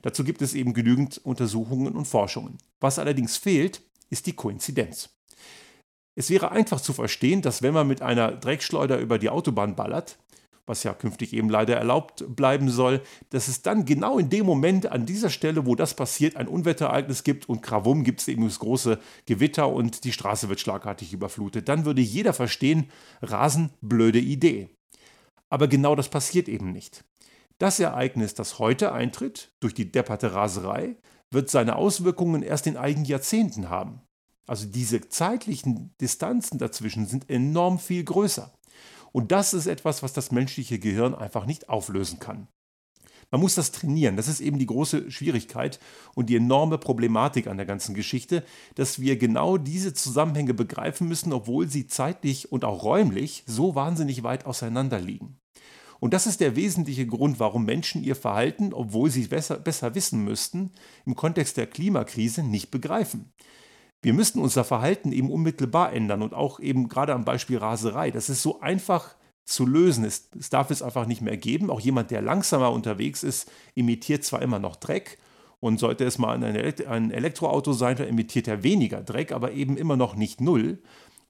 Dazu 0.02 0.24
gibt 0.24 0.42
es 0.42 0.52
eben 0.52 0.74
genügend 0.74 1.16
Untersuchungen 1.24 1.94
und 1.94 2.04
Forschungen. 2.04 2.58
Was 2.80 2.98
allerdings 2.98 3.38
fehlt, 3.38 3.80
ist 4.10 4.26
die 4.26 4.34
Koinzidenz. 4.34 5.08
Es 6.14 6.28
wäre 6.28 6.50
einfach 6.50 6.82
zu 6.82 6.92
verstehen, 6.92 7.40
dass 7.40 7.62
wenn 7.62 7.72
man 7.72 7.88
mit 7.88 8.02
einer 8.02 8.32
Dreckschleuder 8.32 8.98
über 8.98 9.18
die 9.18 9.30
Autobahn 9.30 9.74
ballert, 9.74 10.18
was 10.66 10.82
ja 10.82 10.92
künftig 10.92 11.32
eben 11.32 11.48
leider 11.48 11.76
erlaubt 11.76 12.26
bleiben 12.28 12.68
soll, 12.68 13.00
dass 13.30 13.48
es 13.48 13.62
dann 13.62 13.86
genau 13.86 14.18
in 14.18 14.28
dem 14.28 14.44
Moment 14.44 14.84
an 14.92 15.06
dieser 15.06 15.30
Stelle, 15.30 15.64
wo 15.64 15.76
das 15.76 15.94
passiert, 15.94 16.36
ein 16.36 16.46
Unwetterereignis 16.46 17.24
gibt 17.24 17.48
und 17.48 17.62
Krawum 17.62 18.04
gibt 18.04 18.20
es 18.20 18.28
eben 18.28 18.44
das 18.44 18.58
große 18.58 18.98
Gewitter 19.24 19.70
und 19.70 20.04
die 20.04 20.12
Straße 20.12 20.50
wird 20.50 20.60
schlagartig 20.60 21.14
überflutet. 21.14 21.70
Dann 21.70 21.86
würde 21.86 22.02
jeder 22.02 22.34
verstehen, 22.34 22.90
Rasen, 23.22 23.70
blöde 23.80 24.20
Idee. 24.20 24.68
Aber 25.50 25.68
genau 25.68 25.94
das 25.94 26.08
passiert 26.08 26.48
eben 26.48 26.72
nicht. 26.72 27.04
Das 27.58 27.78
Ereignis, 27.78 28.32
das 28.32 28.58
heute 28.58 28.92
eintritt, 28.92 29.52
durch 29.60 29.74
die 29.74 29.92
depperte 29.92 30.32
Raserei, 30.32 30.96
wird 31.30 31.50
seine 31.50 31.76
Auswirkungen 31.76 32.42
erst 32.42 32.66
in 32.66 32.78
einigen 32.78 33.04
Jahrzehnten 33.04 33.68
haben. 33.68 34.00
Also 34.46 34.66
diese 34.66 35.08
zeitlichen 35.08 35.94
Distanzen 36.00 36.58
dazwischen 36.58 37.06
sind 37.06 37.28
enorm 37.28 37.78
viel 37.78 38.02
größer. 38.02 38.52
Und 39.12 39.32
das 39.32 39.54
ist 39.54 39.66
etwas, 39.66 40.02
was 40.02 40.12
das 40.12 40.30
menschliche 40.30 40.78
Gehirn 40.78 41.14
einfach 41.14 41.46
nicht 41.46 41.68
auflösen 41.68 42.18
kann. 42.18 42.48
Man 43.30 43.40
muss 43.40 43.54
das 43.54 43.70
trainieren. 43.70 44.16
Das 44.16 44.28
ist 44.28 44.40
eben 44.40 44.58
die 44.58 44.66
große 44.66 45.10
Schwierigkeit 45.10 45.78
und 46.14 46.30
die 46.30 46.36
enorme 46.36 46.78
Problematik 46.78 47.46
an 47.46 47.58
der 47.58 47.66
ganzen 47.66 47.94
Geschichte, 47.94 48.44
dass 48.74 49.00
wir 49.00 49.16
genau 49.16 49.56
diese 49.56 49.94
Zusammenhänge 49.94 50.54
begreifen 50.54 51.06
müssen, 51.06 51.32
obwohl 51.32 51.68
sie 51.68 51.86
zeitlich 51.86 52.50
und 52.50 52.64
auch 52.64 52.82
räumlich 52.82 53.44
so 53.46 53.74
wahnsinnig 53.74 54.22
weit 54.22 54.46
auseinander 54.46 54.98
liegen. 54.98 55.39
Und 56.00 56.14
das 56.14 56.26
ist 56.26 56.40
der 56.40 56.56
wesentliche 56.56 57.06
Grund, 57.06 57.38
warum 57.38 57.64
Menschen 57.64 58.02
ihr 58.02 58.16
Verhalten, 58.16 58.72
obwohl 58.72 59.10
sie 59.10 59.26
besser, 59.26 59.58
besser 59.58 59.94
wissen 59.94 60.24
müssten, 60.24 60.72
im 61.06 61.14
Kontext 61.14 61.56
der 61.56 61.66
Klimakrise 61.66 62.42
nicht 62.42 62.70
begreifen. 62.70 63.32
Wir 64.02 64.14
müssten 64.14 64.40
unser 64.40 64.64
Verhalten 64.64 65.12
eben 65.12 65.30
unmittelbar 65.30 65.92
ändern 65.92 66.22
und 66.22 66.32
auch 66.32 66.58
eben 66.58 66.88
gerade 66.88 67.12
am 67.12 67.24
Beispiel 67.24 67.58
Raserei. 67.58 68.10
Das 68.10 68.30
ist 68.30 68.42
so 68.42 68.60
einfach 68.60 69.14
zu 69.44 69.66
lösen. 69.66 70.04
Es, 70.04 70.30
es 70.38 70.48
darf 70.48 70.70
es 70.70 70.80
einfach 70.80 71.06
nicht 71.06 71.20
mehr 71.20 71.36
geben. 71.36 71.70
Auch 71.70 71.80
jemand, 71.80 72.10
der 72.10 72.22
langsamer 72.22 72.72
unterwegs 72.72 73.22
ist, 73.22 73.50
imitiert 73.74 74.24
zwar 74.24 74.40
immer 74.40 74.58
noch 74.58 74.76
Dreck, 74.76 75.18
und 75.60 75.78
sollte 75.78 76.04
es 76.04 76.18
mal 76.18 76.42
ein 76.42 77.10
Elektroauto 77.10 77.72
sein, 77.72 77.96
dann 77.96 78.08
emittiert 78.08 78.48
er 78.48 78.62
weniger 78.62 79.02
Dreck, 79.02 79.30
aber 79.30 79.52
eben 79.52 79.76
immer 79.76 79.96
noch 79.96 80.16
nicht 80.16 80.40
null. 80.40 80.78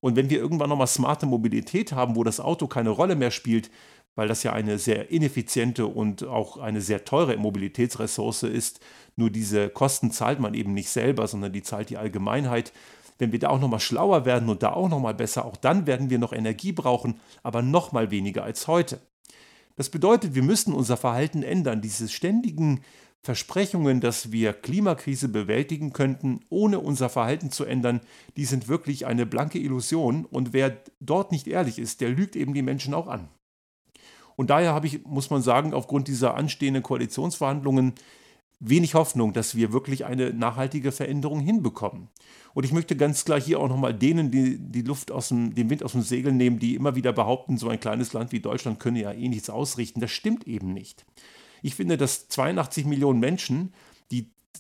Und 0.00 0.16
wenn 0.16 0.30
wir 0.30 0.38
irgendwann 0.38 0.70
nochmal 0.70 0.86
smarte 0.86 1.26
Mobilität 1.26 1.92
haben, 1.92 2.16
wo 2.16 2.24
das 2.24 2.40
Auto 2.40 2.66
keine 2.68 2.90
Rolle 2.90 3.16
mehr 3.16 3.32
spielt, 3.32 3.70
weil 4.14 4.28
das 4.28 4.42
ja 4.42 4.52
eine 4.52 4.78
sehr 4.78 5.10
ineffiziente 5.10 5.86
und 5.86 6.24
auch 6.24 6.56
eine 6.56 6.80
sehr 6.80 7.04
teure 7.04 7.36
Mobilitätsressource 7.36 8.44
ist, 8.44 8.80
nur 9.16 9.30
diese 9.30 9.68
Kosten 9.68 10.10
zahlt 10.10 10.40
man 10.40 10.54
eben 10.54 10.74
nicht 10.74 10.90
selber, 10.90 11.26
sondern 11.26 11.52
die 11.52 11.62
zahlt 11.62 11.90
die 11.90 11.96
Allgemeinheit, 11.96 12.72
wenn 13.18 13.32
wir 13.32 13.38
da 13.38 13.50
auch 13.50 13.60
nochmal 13.60 13.80
schlauer 13.80 14.24
werden 14.24 14.48
und 14.48 14.62
da 14.62 14.72
auch 14.72 14.88
nochmal 14.88 15.14
besser, 15.14 15.44
auch 15.44 15.56
dann 15.56 15.86
werden 15.86 16.10
wir 16.10 16.18
noch 16.18 16.32
Energie 16.32 16.72
brauchen, 16.72 17.20
aber 17.42 17.62
nochmal 17.62 18.10
weniger 18.10 18.44
als 18.44 18.66
heute. 18.66 19.00
Das 19.76 19.90
bedeutet, 19.90 20.34
wir 20.34 20.42
müssen 20.42 20.74
unser 20.74 20.96
Verhalten 20.96 21.42
ändern. 21.42 21.80
Diese 21.80 22.08
ständigen 22.08 22.82
Versprechungen, 23.22 24.00
dass 24.00 24.32
wir 24.32 24.52
Klimakrise 24.52 25.28
bewältigen 25.28 25.92
könnten, 25.92 26.40
ohne 26.48 26.80
unser 26.80 27.10
Verhalten 27.10 27.50
zu 27.50 27.64
ändern, 27.64 28.00
die 28.36 28.46
sind 28.46 28.68
wirklich 28.68 29.06
eine 29.06 29.26
blanke 29.26 29.58
Illusion. 29.58 30.24
Und 30.24 30.52
wer 30.52 30.78
dort 31.00 31.30
nicht 31.30 31.46
ehrlich 31.46 31.78
ist, 31.78 32.00
der 32.00 32.10
lügt 32.10 32.36
eben 32.36 32.54
die 32.54 32.62
Menschen 32.62 32.94
auch 32.94 33.08
an. 33.08 33.28
Und 34.40 34.48
daher 34.48 34.72
habe 34.72 34.86
ich, 34.86 35.04
muss 35.04 35.28
man 35.28 35.42
sagen, 35.42 35.74
aufgrund 35.74 36.08
dieser 36.08 36.34
anstehenden 36.34 36.82
Koalitionsverhandlungen 36.82 37.92
wenig 38.58 38.94
Hoffnung, 38.94 39.34
dass 39.34 39.54
wir 39.54 39.74
wirklich 39.74 40.06
eine 40.06 40.32
nachhaltige 40.32 40.92
Veränderung 40.92 41.40
hinbekommen. 41.40 42.08
Und 42.54 42.64
ich 42.64 42.72
möchte 42.72 42.96
ganz 42.96 43.26
klar 43.26 43.38
hier 43.38 43.60
auch 43.60 43.68
nochmal 43.68 43.92
denen, 43.92 44.30
die 44.30 44.56
die 44.58 44.80
Luft 44.80 45.12
aus 45.12 45.28
dem, 45.28 45.54
den 45.54 45.68
Wind 45.68 45.82
aus 45.82 45.92
dem 45.92 46.00
Segel 46.00 46.32
nehmen, 46.32 46.58
die 46.58 46.74
immer 46.74 46.94
wieder 46.94 47.12
behaupten, 47.12 47.58
so 47.58 47.68
ein 47.68 47.80
kleines 47.80 48.14
Land 48.14 48.32
wie 48.32 48.40
Deutschland 48.40 48.80
könne 48.80 49.02
ja 49.02 49.12
eh 49.12 49.28
nichts 49.28 49.50
ausrichten. 49.50 50.00
Das 50.00 50.10
stimmt 50.10 50.46
eben 50.46 50.72
nicht. 50.72 51.04
Ich 51.60 51.74
finde, 51.74 51.98
dass 51.98 52.28
82 52.28 52.86
Millionen 52.86 53.20
Menschen, 53.20 53.74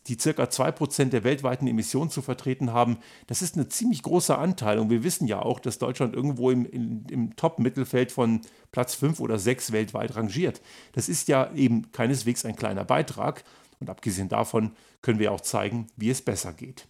die 0.06 0.18
circa 0.18 0.44
2% 0.44 1.10
der 1.10 1.24
weltweiten 1.24 1.66
Emissionen 1.66 2.10
zu 2.10 2.22
vertreten 2.22 2.72
haben, 2.72 2.98
das 3.26 3.42
ist 3.42 3.56
ein 3.56 3.70
ziemlich 3.70 4.02
großer 4.02 4.38
Anteil. 4.38 4.78
Und 4.78 4.90
wir 4.90 5.04
wissen 5.04 5.26
ja 5.26 5.40
auch, 5.40 5.60
dass 5.60 5.78
Deutschland 5.78 6.14
irgendwo 6.14 6.50
im, 6.50 6.64
im, 6.64 7.04
im 7.10 7.36
Top-Mittelfeld 7.36 8.12
von 8.12 8.40
Platz 8.72 8.94
5 8.94 9.20
oder 9.20 9.38
6 9.38 9.72
weltweit 9.72 10.16
rangiert. 10.16 10.60
Das 10.92 11.08
ist 11.08 11.28
ja 11.28 11.52
eben 11.54 11.92
keineswegs 11.92 12.44
ein 12.44 12.56
kleiner 12.56 12.84
Beitrag. 12.84 13.44
Und 13.78 13.90
abgesehen 13.90 14.28
davon 14.28 14.72
können 15.02 15.18
wir 15.18 15.32
auch 15.32 15.40
zeigen, 15.40 15.86
wie 15.96 16.10
es 16.10 16.22
besser 16.22 16.52
geht. 16.52 16.86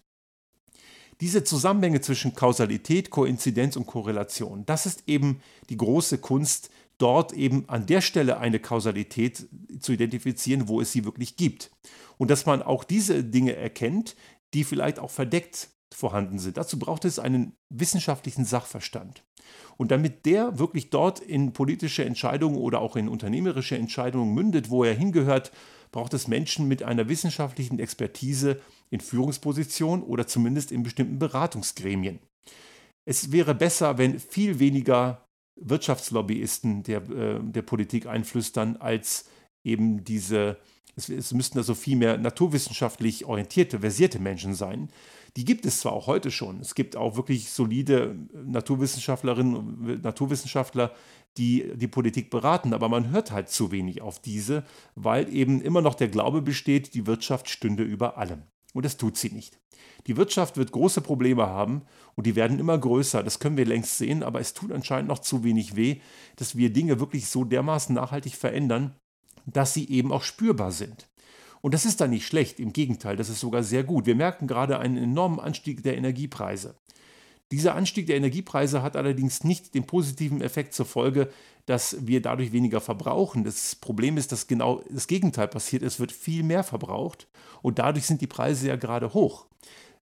Diese 1.21 1.43
Zusammenhänge 1.43 2.01
zwischen 2.01 2.33
Kausalität, 2.33 3.11
Koinzidenz 3.11 3.75
und 3.75 3.85
Korrelation, 3.85 4.65
das 4.65 4.87
ist 4.87 5.03
eben 5.05 5.41
die 5.69 5.77
große 5.77 6.17
Kunst, 6.17 6.71
dort 7.01 7.33
eben 7.33 7.67
an 7.67 7.85
der 7.85 8.01
Stelle 8.01 8.37
eine 8.37 8.59
Kausalität 8.59 9.47
zu 9.79 9.93
identifizieren, 9.93 10.67
wo 10.67 10.81
es 10.81 10.91
sie 10.91 11.05
wirklich 11.05 11.35
gibt. 11.35 11.71
Und 12.17 12.29
dass 12.29 12.45
man 12.45 12.61
auch 12.61 12.83
diese 12.83 13.23
Dinge 13.23 13.55
erkennt, 13.55 14.15
die 14.53 14.63
vielleicht 14.63 14.99
auch 14.99 15.09
verdeckt 15.09 15.69
vorhanden 15.93 16.39
sind. 16.39 16.57
Dazu 16.57 16.77
braucht 16.79 17.05
es 17.05 17.19
einen 17.19 17.53
wissenschaftlichen 17.69 18.45
Sachverstand. 18.45 19.23
Und 19.77 19.91
damit 19.91 20.25
der 20.25 20.59
wirklich 20.59 20.89
dort 20.89 21.19
in 21.19 21.53
politische 21.53 22.05
Entscheidungen 22.05 22.57
oder 22.57 22.79
auch 22.79 22.95
in 22.95 23.09
unternehmerische 23.09 23.77
Entscheidungen 23.77 24.33
mündet, 24.33 24.69
wo 24.69 24.83
er 24.83 24.93
hingehört, 24.93 25.51
braucht 25.91 26.13
es 26.13 26.27
Menschen 26.27 26.67
mit 26.67 26.83
einer 26.83 27.09
wissenschaftlichen 27.09 27.79
Expertise 27.79 28.61
in 28.89 29.01
Führungspositionen 29.01 30.05
oder 30.05 30.27
zumindest 30.27 30.71
in 30.71 30.83
bestimmten 30.83 31.19
Beratungsgremien. 31.19 32.19
Es 33.05 33.31
wäre 33.31 33.55
besser, 33.55 33.97
wenn 33.97 34.19
viel 34.19 34.59
weniger 34.59 35.27
Wirtschaftslobbyisten 35.55 36.83
der, 36.83 37.09
äh, 37.09 37.39
der 37.41 37.61
Politik 37.61 38.07
einflüstern, 38.07 38.77
als 38.77 39.25
eben 39.63 40.03
diese, 40.03 40.57
es, 40.95 41.09
es 41.09 41.33
müssten 41.33 41.57
also 41.57 41.75
viel 41.75 41.95
mehr 41.95 42.17
naturwissenschaftlich 42.17 43.25
orientierte, 43.25 43.79
versierte 43.79 44.19
Menschen 44.19 44.53
sein. 44.53 44.89
Die 45.37 45.45
gibt 45.45 45.65
es 45.65 45.79
zwar 45.79 45.93
auch 45.93 46.07
heute 46.07 46.29
schon. 46.29 46.59
Es 46.59 46.75
gibt 46.75 46.97
auch 46.97 47.15
wirklich 47.15 47.51
solide 47.51 48.15
Naturwissenschaftlerinnen 48.33 49.55
und 49.55 50.03
Naturwissenschaftler, 50.03 50.93
die 51.37 51.71
die 51.75 51.87
Politik 51.87 52.29
beraten, 52.29 52.73
aber 52.73 52.89
man 52.89 53.11
hört 53.11 53.31
halt 53.31 53.49
zu 53.49 53.71
wenig 53.71 54.01
auf 54.01 54.19
diese, 54.19 54.65
weil 54.95 55.33
eben 55.33 55.61
immer 55.61 55.81
noch 55.81 55.95
der 55.95 56.09
Glaube 56.09 56.41
besteht, 56.41 56.93
die 56.93 57.07
Wirtschaft 57.07 57.49
stünde 57.49 57.83
über 57.83 58.17
allem. 58.17 58.43
Und 58.73 58.85
das 58.85 58.97
tut 58.97 59.17
sie 59.17 59.31
nicht. 59.31 59.59
Die 60.07 60.17
Wirtschaft 60.17 60.57
wird 60.57 60.71
große 60.71 61.01
Probleme 61.01 61.47
haben 61.47 61.83
und 62.15 62.25
die 62.25 62.35
werden 62.35 62.59
immer 62.59 62.77
größer. 62.77 63.23
Das 63.23 63.39
können 63.39 63.57
wir 63.57 63.65
längst 63.65 63.97
sehen, 63.97 64.23
aber 64.23 64.39
es 64.39 64.53
tut 64.53 64.71
anscheinend 64.71 65.09
noch 65.09 65.19
zu 65.19 65.43
wenig 65.43 65.75
weh, 65.75 65.99
dass 66.37 66.55
wir 66.55 66.71
Dinge 66.71 66.99
wirklich 66.99 67.27
so 67.27 67.43
dermaßen 67.43 67.95
nachhaltig 67.95 68.35
verändern, 68.35 68.95
dass 69.45 69.73
sie 69.73 69.89
eben 69.89 70.11
auch 70.11 70.23
spürbar 70.23 70.71
sind. 70.71 71.09
Und 71.61 71.73
das 71.73 71.85
ist 71.85 72.01
dann 72.01 72.09
nicht 72.09 72.25
schlecht, 72.25 72.59
im 72.59 72.73
Gegenteil, 72.73 73.15
das 73.15 73.29
ist 73.29 73.39
sogar 73.39 73.63
sehr 73.63 73.83
gut. 73.83 74.07
Wir 74.07 74.15
merken 74.15 74.47
gerade 74.47 74.79
einen 74.79 74.97
enormen 74.97 75.39
Anstieg 75.39 75.83
der 75.83 75.95
Energiepreise. 75.95 76.75
Dieser 77.51 77.75
Anstieg 77.75 78.07
der 78.07 78.15
Energiepreise 78.15 78.81
hat 78.81 78.95
allerdings 78.95 79.43
nicht 79.43 79.75
den 79.75 79.85
positiven 79.85 80.41
Effekt 80.41 80.73
zur 80.73 80.85
Folge, 80.85 81.29
dass 81.65 81.97
wir 82.07 82.21
dadurch 82.21 82.53
weniger 82.53 82.81
verbrauchen. 82.81 83.43
Das 83.43 83.75
Problem 83.75 84.17
ist, 84.17 84.31
dass 84.31 84.47
genau 84.47 84.81
das 84.89 85.07
Gegenteil 85.07 85.47
passiert. 85.47 85.83
Es 85.83 85.99
wird 85.99 86.11
viel 86.11 86.43
mehr 86.43 86.63
verbraucht 86.63 87.27
und 87.61 87.79
dadurch 87.79 88.05
sind 88.05 88.21
die 88.21 88.27
Preise 88.27 88.69
ja 88.69 88.77
gerade 88.77 89.13
hoch. 89.13 89.45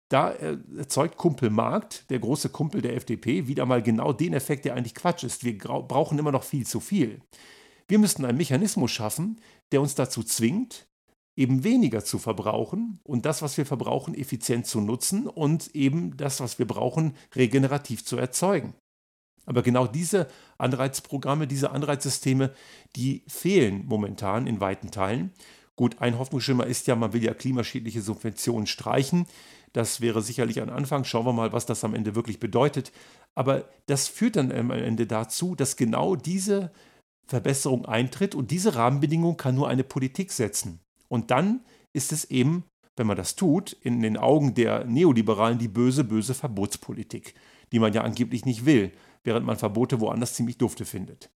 Da 0.09 0.31
erzeugt 0.31 1.17
Kumpel 1.17 1.51
Markt, 1.51 2.09
der 2.09 2.19
große 2.19 2.49
Kumpel 2.49 2.81
der 2.81 2.95
FDP, 2.95 3.47
wieder 3.47 3.65
mal 3.67 3.83
genau 3.83 4.11
den 4.11 4.33
Effekt, 4.33 4.65
der 4.65 4.75
eigentlich 4.75 4.95
Quatsch 4.95 5.23
ist. 5.23 5.43
Wir 5.43 5.55
brauchen 5.57 6.17
immer 6.17 6.31
noch 6.31 6.43
viel 6.43 6.65
zu 6.65 6.79
viel. 6.79 7.19
Wir 7.87 7.99
müssten 7.99 8.25
einen 8.25 8.37
Mechanismus 8.37 8.91
schaffen, 8.91 9.39
der 9.71 9.81
uns 9.81 9.93
dazu 9.95 10.23
zwingt, 10.23 10.87
eben 11.39 11.63
weniger 11.63 12.03
zu 12.03 12.19
verbrauchen 12.19 12.99
und 13.03 13.25
das, 13.25 13.41
was 13.41 13.57
wir 13.57 13.65
verbrauchen, 13.65 14.13
effizient 14.13 14.67
zu 14.67 14.81
nutzen 14.81 15.25
und 15.25 15.73
eben 15.73 16.17
das, 16.17 16.41
was 16.41 16.59
wir 16.59 16.67
brauchen, 16.67 17.15
regenerativ 17.33 18.03
zu 18.03 18.17
erzeugen. 18.17 18.73
Aber 19.45 19.63
genau 19.63 19.87
diese 19.87 20.27
Anreizprogramme, 20.57 21.47
diese 21.47 21.71
Anreizsysteme, 21.71 22.53
die 22.97 23.23
fehlen 23.27 23.85
momentan 23.85 24.47
in 24.47 24.59
weiten 24.59 24.91
Teilen. 24.91 25.31
Gut, 25.77 26.01
ein 26.01 26.19
Hoffnungsschimmer 26.19 26.67
ist 26.67 26.87
ja, 26.87 26.97
man 26.97 27.13
will 27.13 27.23
ja 27.23 27.33
klimaschädliche 27.33 28.01
Subventionen 28.01 28.67
streichen. 28.67 29.25
Das 29.71 30.01
wäre 30.01 30.21
sicherlich 30.21 30.61
ein 30.61 30.69
Anfang. 30.69 31.05
Schauen 31.05 31.25
wir 31.25 31.31
mal, 31.31 31.53
was 31.53 31.65
das 31.65 31.85
am 31.85 31.95
Ende 31.95 32.15
wirklich 32.15 32.41
bedeutet. 32.41 32.91
Aber 33.33 33.69
das 33.85 34.09
führt 34.09 34.35
dann 34.35 34.51
am 34.51 34.71
Ende 34.71 35.07
dazu, 35.07 35.55
dass 35.55 35.77
genau 35.77 36.17
diese 36.17 36.73
Verbesserung 37.27 37.85
eintritt 37.85 38.35
und 38.35 38.51
diese 38.51 38.75
Rahmenbedingung 38.75 39.37
kann 39.37 39.55
nur 39.55 39.69
eine 39.69 39.85
Politik 39.85 40.33
setzen. 40.33 40.81
Und 41.09 41.31
dann 41.31 41.61
ist 41.91 42.13
es 42.13 42.25
eben, 42.25 42.63
wenn 42.95 43.07
man 43.07 43.17
das 43.17 43.35
tut, 43.35 43.73
in 43.73 44.01
den 44.01 44.17
Augen 44.17 44.53
der 44.53 44.85
Neoliberalen 44.85 45.59
die 45.59 45.67
böse, 45.67 46.03
böse 46.03 46.33
Verbotspolitik, 46.33 47.33
die 47.71 47.79
man 47.79 47.93
ja 47.93 48.03
angeblich 48.03 48.45
nicht 48.45 48.65
will, 48.65 48.91
während 49.23 49.45
man 49.45 49.57
Verbote 49.57 49.99
woanders 49.99 50.33
ziemlich 50.33 50.57
dufte 50.57 50.85
findet. 50.85 51.29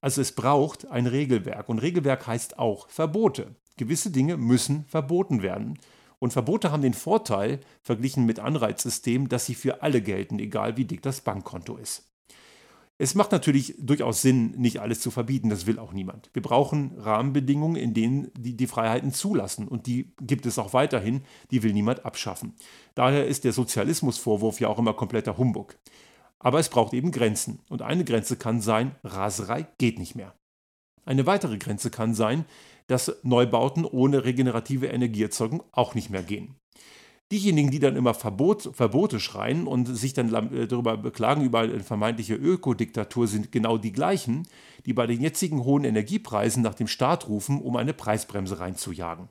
Also 0.00 0.20
es 0.20 0.32
braucht 0.32 0.90
ein 0.90 1.06
Regelwerk 1.06 1.68
und 1.68 1.78
Regelwerk 1.78 2.26
heißt 2.26 2.58
auch 2.58 2.88
Verbote. 2.88 3.56
Gewisse 3.76 4.10
Dinge 4.10 4.36
müssen 4.36 4.84
verboten 4.86 5.42
werden. 5.42 5.78
Und 6.18 6.32
Verbote 6.32 6.72
haben 6.72 6.82
den 6.82 6.94
Vorteil, 6.94 7.60
verglichen 7.82 8.24
mit 8.24 8.38
Anreizsystemen, 8.38 9.28
dass 9.28 9.46
sie 9.46 9.54
für 9.54 9.82
alle 9.82 10.00
gelten, 10.00 10.38
egal 10.38 10.76
wie 10.76 10.86
dick 10.86 11.02
das 11.02 11.20
Bankkonto 11.20 11.76
ist. 11.76 12.10
Es 12.98 13.14
macht 13.14 13.30
natürlich 13.30 13.74
durchaus 13.78 14.22
Sinn, 14.22 14.52
nicht 14.52 14.80
alles 14.80 15.00
zu 15.00 15.10
verbieten, 15.10 15.50
das 15.50 15.66
will 15.66 15.78
auch 15.78 15.92
niemand. 15.92 16.30
Wir 16.32 16.40
brauchen 16.40 16.92
Rahmenbedingungen, 16.96 17.76
in 17.76 17.92
denen 17.92 18.30
die 18.38 18.56
die 18.56 18.66
Freiheiten 18.66 19.12
zulassen 19.12 19.68
und 19.68 19.86
die 19.86 20.14
gibt 20.20 20.46
es 20.46 20.58
auch 20.58 20.72
weiterhin, 20.72 21.22
die 21.50 21.62
will 21.62 21.74
niemand 21.74 22.06
abschaffen. 22.06 22.54
Daher 22.94 23.26
ist 23.26 23.44
der 23.44 23.52
Sozialismusvorwurf 23.52 24.60
ja 24.60 24.68
auch 24.68 24.78
immer 24.78 24.94
kompletter 24.94 25.36
Humbug. 25.36 25.76
Aber 26.38 26.58
es 26.58 26.70
braucht 26.70 26.94
eben 26.94 27.10
Grenzen 27.10 27.60
und 27.68 27.82
eine 27.82 28.04
Grenze 28.04 28.36
kann 28.36 28.62
sein, 28.62 28.94
Raserei 29.04 29.66
geht 29.76 29.98
nicht 29.98 30.14
mehr. 30.14 30.34
Eine 31.04 31.26
weitere 31.26 31.58
Grenze 31.58 31.90
kann 31.90 32.14
sein, 32.14 32.46
dass 32.86 33.16
Neubauten 33.22 33.84
ohne 33.84 34.24
regenerative 34.24 34.86
Energieerzeugung 34.86 35.62
auch 35.72 35.94
nicht 35.94 36.08
mehr 36.08 36.22
gehen. 36.22 36.56
Diejenigen, 37.32 37.72
die 37.72 37.80
dann 37.80 37.96
immer 37.96 38.14
Verbot, 38.14 38.70
Verbote 38.72 39.18
schreien 39.18 39.66
und 39.66 39.86
sich 39.86 40.12
dann 40.12 40.32
äh, 40.54 40.68
darüber 40.68 40.96
beklagen 40.96 41.42
über 41.42 41.60
eine 41.60 41.80
vermeintliche 41.80 42.34
Ökodiktatur, 42.34 43.26
sind 43.26 43.50
genau 43.50 43.78
die 43.78 43.92
gleichen, 43.92 44.46
die 44.84 44.92
bei 44.92 45.08
den 45.08 45.20
jetzigen 45.20 45.64
hohen 45.64 45.82
Energiepreisen 45.82 46.62
nach 46.62 46.74
dem 46.74 46.86
Staat 46.86 47.28
rufen, 47.28 47.60
um 47.60 47.74
eine 47.74 47.94
Preisbremse 47.94 48.60
reinzujagen. 48.60 49.28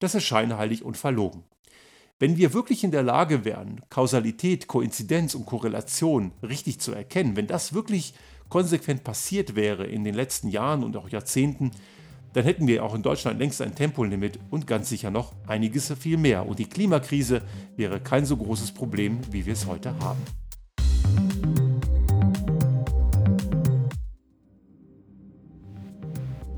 Das 0.00 0.16
ist 0.16 0.24
scheinheilig 0.24 0.82
und 0.82 0.96
verlogen. 0.96 1.44
Wenn 2.18 2.36
wir 2.36 2.52
wirklich 2.52 2.82
in 2.82 2.90
der 2.90 3.02
Lage 3.02 3.44
wären, 3.44 3.80
Kausalität, 3.90 4.66
Koinzidenz 4.66 5.34
und 5.34 5.46
Korrelation 5.46 6.32
richtig 6.42 6.80
zu 6.80 6.92
erkennen, 6.92 7.36
wenn 7.36 7.46
das 7.46 7.74
wirklich 7.74 8.14
konsequent 8.48 9.04
passiert 9.04 9.54
wäre 9.54 9.86
in 9.86 10.02
den 10.02 10.14
letzten 10.14 10.48
Jahren 10.48 10.82
und 10.82 10.96
auch 10.96 11.08
Jahrzehnten, 11.10 11.72
dann 12.36 12.44
hätten 12.44 12.66
wir 12.66 12.84
auch 12.84 12.94
in 12.94 13.02
Deutschland 13.02 13.38
längst 13.38 13.62
ein 13.62 13.74
Tempolimit 13.74 14.38
und 14.50 14.66
ganz 14.66 14.90
sicher 14.90 15.10
noch 15.10 15.32
einiges 15.46 15.90
viel 15.98 16.18
mehr. 16.18 16.46
Und 16.46 16.58
die 16.58 16.66
Klimakrise 16.66 17.40
wäre 17.76 17.98
kein 17.98 18.26
so 18.26 18.36
großes 18.36 18.72
Problem, 18.72 19.20
wie 19.30 19.46
wir 19.46 19.54
es 19.54 19.66
heute 19.66 19.98
haben. 20.00 20.20